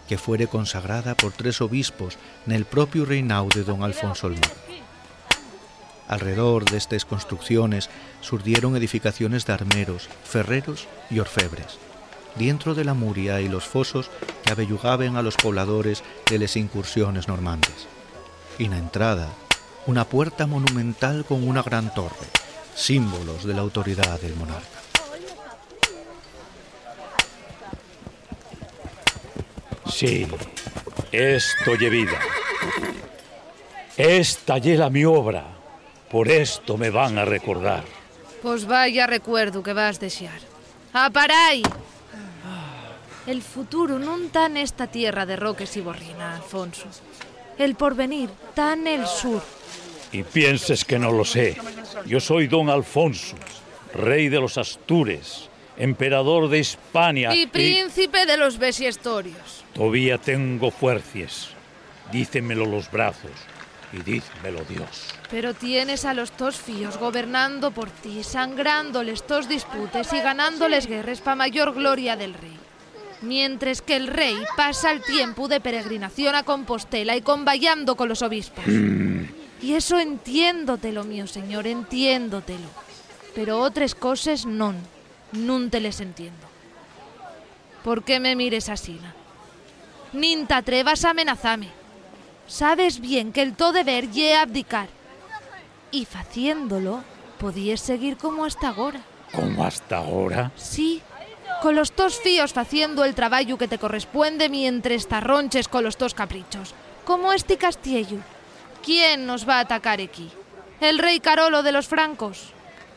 [0.07, 2.15] que fuere consagrada por tres obispos
[2.47, 4.39] nel propio reinado de don Alfonso el.
[6.07, 7.89] Alrededor de estas construcciones
[8.21, 11.75] surgieron edificaciones de armeros, ferreros y orfebres,
[12.35, 14.09] dentro de la muria y los fosos
[14.43, 17.87] que abellugaban a los pobladores de las incursiones normandes.
[18.57, 19.29] Y na entrada,
[19.85, 22.27] una puerta monumental con una gran torre,
[22.75, 24.79] símbolos de la autoridad del monarca.
[29.91, 30.27] Sí,
[31.11, 32.19] esto lle vida.
[33.95, 35.45] Esta lle la mi obra.
[36.11, 37.83] Por esto me van a recordar.
[38.41, 40.39] Pois vaya recuerdo que vas desear.
[40.91, 41.63] ¡Aparai!
[43.27, 46.85] El futuro non está nesta tierra de roques y borrina, Alfonso.
[47.57, 49.41] El porvenir está en el sur.
[50.13, 51.57] Y pienses que no lo sé.
[52.05, 53.33] Yo soy don Alfonso,
[53.97, 59.65] rey de los Astures, emperador de Hispania Y príncipe de los besiestorios.
[59.73, 61.49] Todavía tengo fuercias.
[62.11, 63.33] Dícemelo los brazos
[63.91, 65.09] y dízmelo Dios.
[65.31, 71.21] Pero tienes a los tos fíos gobernando por ti, sangrándoles tos disputes y ganándoles guerras
[71.21, 72.64] pa mayor gloria del rey.
[73.21, 78.21] Mientras que el rey pasa el tiempo de peregrinación a Compostela y convallando con los
[78.21, 78.65] obispos.
[79.61, 82.67] Y eso entiéndotelo, mío señor, entiéndotelo.
[83.33, 84.75] Pero otras cosas non,
[85.33, 86.47] nun te les entiendo.
[87.83, 88.99] ¿Por qué me mires así?
[90.13, 91.69] Nin te atrevas a amenazame.
[92.47, 94.87] Sabes bien que el to deber lle abdicar.
[95.91, 97.03] Y faciéndolo,
[97.37, 99.01] podías seguir como hasta ahora.
[99.33, 100.51] ¿Cómo hasta ahora?
[100.55, 101.01] Sí,
[101.61, 106.13] con los tos fíos faciendo el trabajo que te corresponde mientras tarronches con los tos
[106.13, 106.73] caprichos.
[107.03, 108.17] Como este castillo.
[108.83, 110.29] ¿Quién nos va a atacar aquí?
[110.79, 112.53] ¿El rey Carolo de los francos?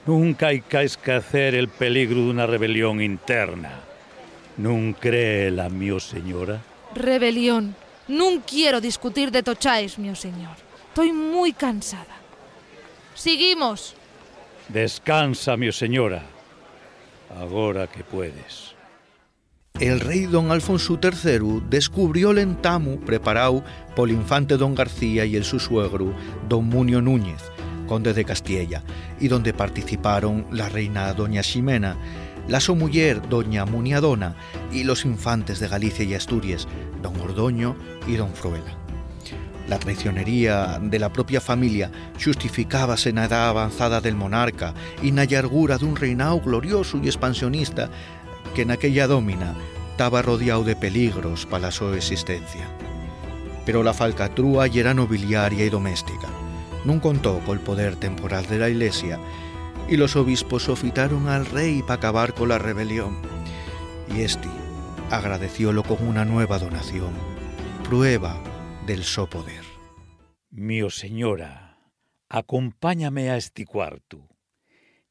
[0.06, 3.80] Nunca hay que escacer el peligro de una rebelión interna.
[4.56, 6.60] ¿Nun cree la señora?
[6.94, 7.76] Rebelión.
[8.08, 10.56] No quiero discutir de tochaes, mío señor.
[10.88, 12.16] Estoy muy cansada.
[13.14, 13.94] Seguimos.
[14.68, 16.37] Descansa, mío señora.
[17.36, 18.74] Ahora que puedes.
[19.80, 23.62] El rey don Alfonso III descubrió el entamu preparado
[23.94, 26.12] por el infante don García y el su suegro
[26.48, 27.42] don Munio Núñez,
[27.86, 28.82] conde de Castilla,
[29.20, 31.96] y donde participaron la reina doña Ximena,
[32.48, 34.34] la su mujer doña Muniadona
[34.72, 36.66] y los infantes de Galicia y Asturias,
[37.00, 37.76] don Ordoño
[38.08, 38.87] y don Fruela.
[39.68, 44.72] La traicionería de la propia familia justificábase na edad avanzada del monarca
[45.04, 47.92] y na llargura dun reinado glorioso y expansionista
[48.56, 49.52] que en aquella domina
[49.92, 52.64] estaba rodeado de peligros para su existencia.
[53.66, 56.32] Pero la falcatrúa ya era nobiliaria y doméstica.
[56.88, 59.20] Non contó col poder temporal de la iglesia
[59.84, 63.20] y los obispos sofitaron al rey para acabar con la rebelión.
[64.16, 64.48] Y este
[65.12, 67.12] agradeciólo con una nueva donación,
[67.84, 68.40] prueba
[68.88, 69.64] del so poder.
[70.48, 71.78] Mío señora,
[72.30, 74.26] acompáñame a este cuarto.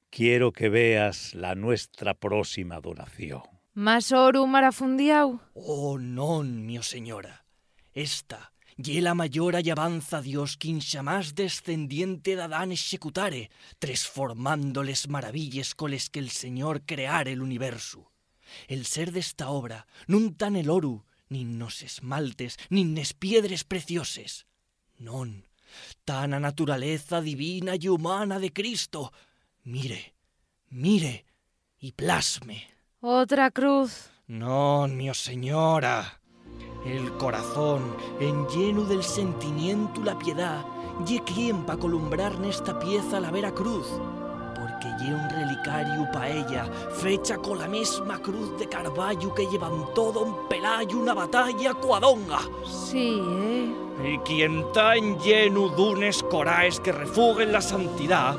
[0.10, 3.44] Quiero que veas la nuestra próxima donación.
[3.76, 5.40] Más oro marafundiau.
[5.54, 7.46] Oh, non, mio señora.
[7.94, 15.76] Esta ye la mayor allabanza a Dios quien xamás descendiente de Adán executare, transformándoles maravilles
[15.76, 18.10] coles que el Señor creare el universo.
[18.68, 24.46] El ser desta obra nun tan el oro, nin nos esmaltes, nin nes piedres precioses.
[25.00, 25.44] Non,
[26.06, 29.12] tan a naturaleza divina y humana de Cristo.
[29.64, 30.16] Mire,
[30.70, 31.26] mire
[31.80, 32.68] y plasme.
[33.02, 34.10] Otra cruz.
[34.28, 36.22] Non, mio señora.
[36.86, 40.66] El corazón, en lleno del sentimiento la piedad,
[41.06, 43.88] ye quien pa columbrar nesta pieza la vera cruz,
[44.80, 46.66] que lle un relicario pa ella,
[47.02, 52.40] fecha cola mesma cruz de carballo que levantó don Pelayo na batalla coa donga.
[52.64, 53.88] Sí, eh?
[54.04, 58.38] Y quien tan lleno dunes coraes que refuguen la santidad,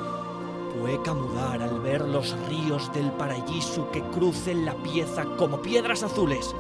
[0.79, 6.55] puede camudar al ver los ríos del paraíso que crucen la pieza como piedras azules.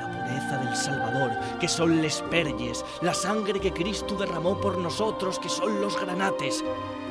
[0.00, 5.38] La pureza del Salvador, que son les perlles, la sangre que Cristo derramó por nosotros,
[5.38, 7.03] que son los granates, la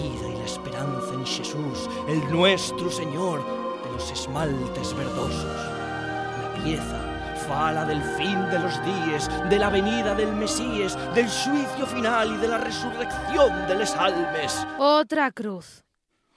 [0.00, 3.44] vida y la esperanza en Jesús, el nuestro Señor,
[3.84, 5.44] de los esmaltes verdosos.
[5.44, 11.86] La pieza fala del fin de los días, de la venida del Mesías, del juicio
[11.86, 14.66] final y de la resurrección de les almes.
[14.78, 15.84] Otra cruz.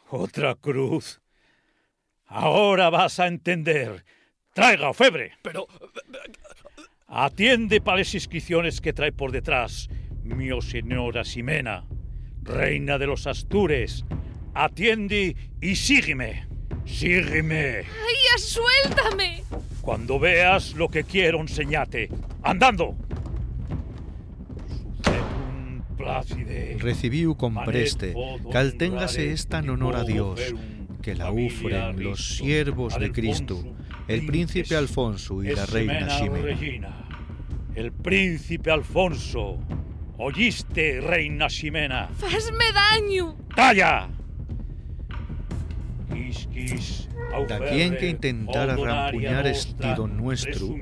[0.10, 1.22] Otra cruz.
[2.28, 4.04] Ahora vas a entender.
[4.54, 5.34] Traiga, Febre.
[5.42, 5.68] Pero...
[7.08, 9.88] Atiende para las inscripciones que trae por detrás
[10.24, 11.86] mi señora Ximena,
[12.44, 14.06] reina de los Astures.
[14.54, 16.48] Atiende y sígueme.
[16.86, 17.78] Sígueme.
[17.78, 19.44] ¡Ay, ya suéltame!
[19.82, 22.10] Cuando veas lo que quiero enseñarte.
[22.44, 22.96] ¡Andando!
[25.98, 26.78] Plácide.
[26.80, 28.14] Recibiu con preste,
[28.52, 30.54] cal téngase esta en honor a Dios,
[31.02, 33.64] que la ufren los siervos de Cristo,
[34.10, 36.42] el príncipe Alfonso y la reina Ximena.
[36.42, 37.08] Regina.
[37.76, 39.60] El príncipe Alfonso.
[40.18, 42.10] ¿Oíste, reina Ximena?
[42.18, 43.36] ¡Fasme daño!
[43.56, 44.10] ¡Calla!
[46.14, 47.10] Quis, quis,
[47.48, 50.76] Da quien que intentara rampuñar este don nuestro,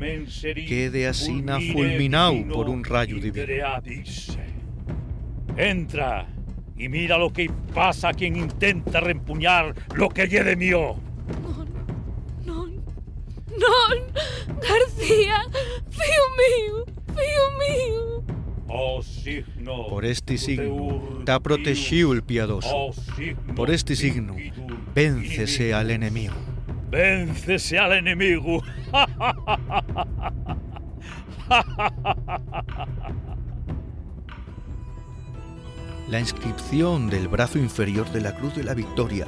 [0.67, 3.55] quede asina fulminado por un rayo divino.
[5.55, 6.27] Entra
[6.77, 10.95] y mira lo que pasa a quien intenta reempuñar lo que lle de mío.
[13.61, 13.99] Non,
[14.59, 15.45] García,
[15.89, 18.20] fío mío, fío mío.
[18.74, 19.01] Oh.
[19.89, 22.69] Por este signo ta protegiu el piadoso.
[22.74, 22.91] Oh.
[23.55, 24.36] Por este signo
[24.95, 26.36] véncese al enemigo.
[26.89, 28.63] Véncese al enemigo.
[36.07, 39.26] La inscripción del brazo inferior de la Cruz de la Victoria,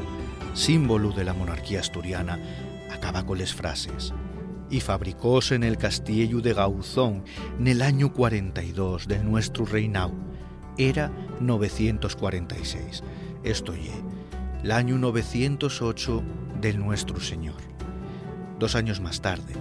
[0.53, 2.39] símbolo de la monarquía asturiana,
[2.91, 4.13] acaba con las frases
[4.73, 7.23] y fabricóse en el castillo de Gauzón
[7.59, 10.15] en el año 42 del nuestro reinado.
[10.79, 13.03] Era 946.
[13.43, 13.93] Esto ye,
[14.63, 16.23] el año 908
[16.59, 17.61] del nuestro Señor.
[18.57, 19.53] Dos años más tarde,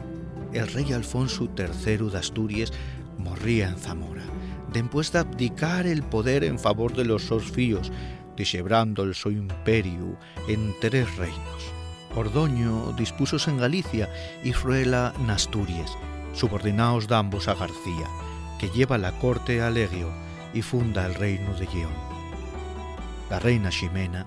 [0.54, 2.72] el rey Alfonso III de Asturias
[3.18, 4.24] morría en Zamora,
[4.72, 7.92] después de abdicar el poder en favor de los sus fíos,
[8.34, 10.16] deshebrando el su imperio
[10.48, 11.81] en tres reinos.
[12.14, 14.10] Ordoño dispúsose en Galicia
[14.44, 15.96] y Fruela en Asturias,
[16.34, 18.06] subordinados de ambos a García,
[18.58, 20.10] que lleva la corte a Legio
[20.52, 21.94] y funda el reino de León.
[23.30, 24.26] La reina Ximena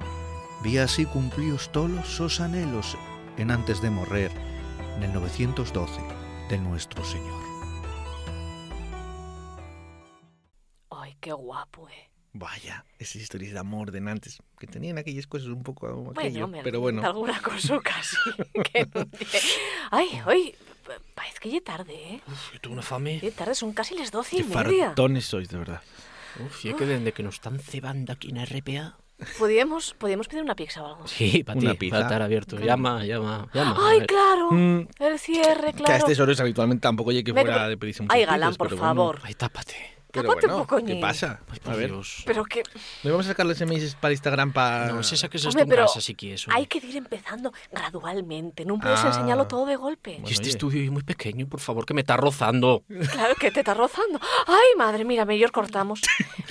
[0.64, 2.98] vía así cumplidos todos sus anhelos
[3.38, 4.32] en antes de morrer
[4.98, 6.02] en el 912
[6.50, 7.44] de nuestro Señor.
[10.90, 12.15] Ay, qué guapo, eh.
[12.38, 16.48] Vaya, esas historias de amor de antes, que tenían aquellas cosas un poco Bueno, aquello,
[16.50, 17.02] me pero bueno.
[17.02, 18.18] alguna cosa casi.
[18.74, 19.26] que no te-
[19.90, 20.54] Ay, hoy
[21.14, 22.22] parece que ya tarde, ¿eh?
[22.54, 23.22] Yo tengo una fame.
[23.22, 24.88] Ya tarde, son casi las doce y Qué media.
[24.88, 25.82] fartones sois, de verdad.
[26.46, 28.98] Uf, y es que desde que nos están cebando aquí en RPA.
[29.40, 31.08] ¿Podíamos, podíamos pedir una pizza o algo?
[31.08, 31.98] Sí, para ti, Una va pizza.
[32.00, 32.60] a estar abierto.
[32.60, 33.78] Llama, llama, llama.
[33.80, 34.52] Ay, claro.
[34.52, 34.90] Mm.
[35.00, 35.96] El cierre, Que a claro.
[36.00, 38.82] estas horas habitualmente tampoco hay que Me- fuera de pedirse un Ay, Galán, por pero
[38.82, 38.94] bueno.
[38.96, 39.20] favor.
[39.24, 39.95] Ay, tápate.
[40.16, 41.02] Pero Tápate un bueno, poco, ¿qué ñi.
[41.02, 41.40] pasa?
[41.66, 41.92] A ver,
[42.26, 42.64] Pero que...
[43.04, 44.88] ¿le vamos a sacar los SMS para Instagram para...?
[44.92, 46.46] No, se saques esto Hombre, en pero casa si quieres.
[46.50, 48.66] hay que ir empezando gradualmente.
[48.66, 49.08] No puedes Ah.
[49.08, 50.22] enseñarlo todo de golpe.
[50.26, 52.84] Y este estudio es muy pequeño, por favor, que me está rozando.
[53.12, 54.20] Claro que te está rozando.
[54.48, 56.02] Ay, madre, mira, mejor cortamos.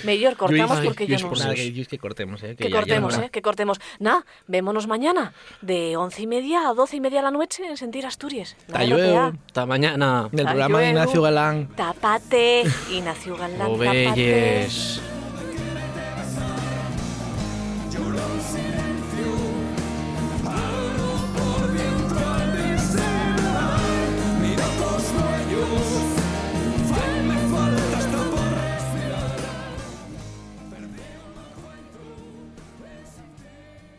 [0.03, 1.43] Mejor cortamos Luis, porque Luis, yo no por sé.
[1.43, 2.55] nada, que, Luis, que cortemos, ¿eh?
[2.55, 3.29] Que ya- ya cortemos, no- ¿eh?
[3.29, 3.79] Que cortemos.
[3.99, 7.77] Nah, vémonos mañana de once y media a doce y media de la noche en
[7.77, 8.55] Sentir Asturias.
[8.67, 9.33] Hasta Nada, luego.
[9.47, 10.29] Hasta mañana.
[10.31, 10.89] En el programa de.
[10.89, 11.67] Ignacio Galán.
[11.75, 15.01] Tapate, Ignacio Galán, Ovelles.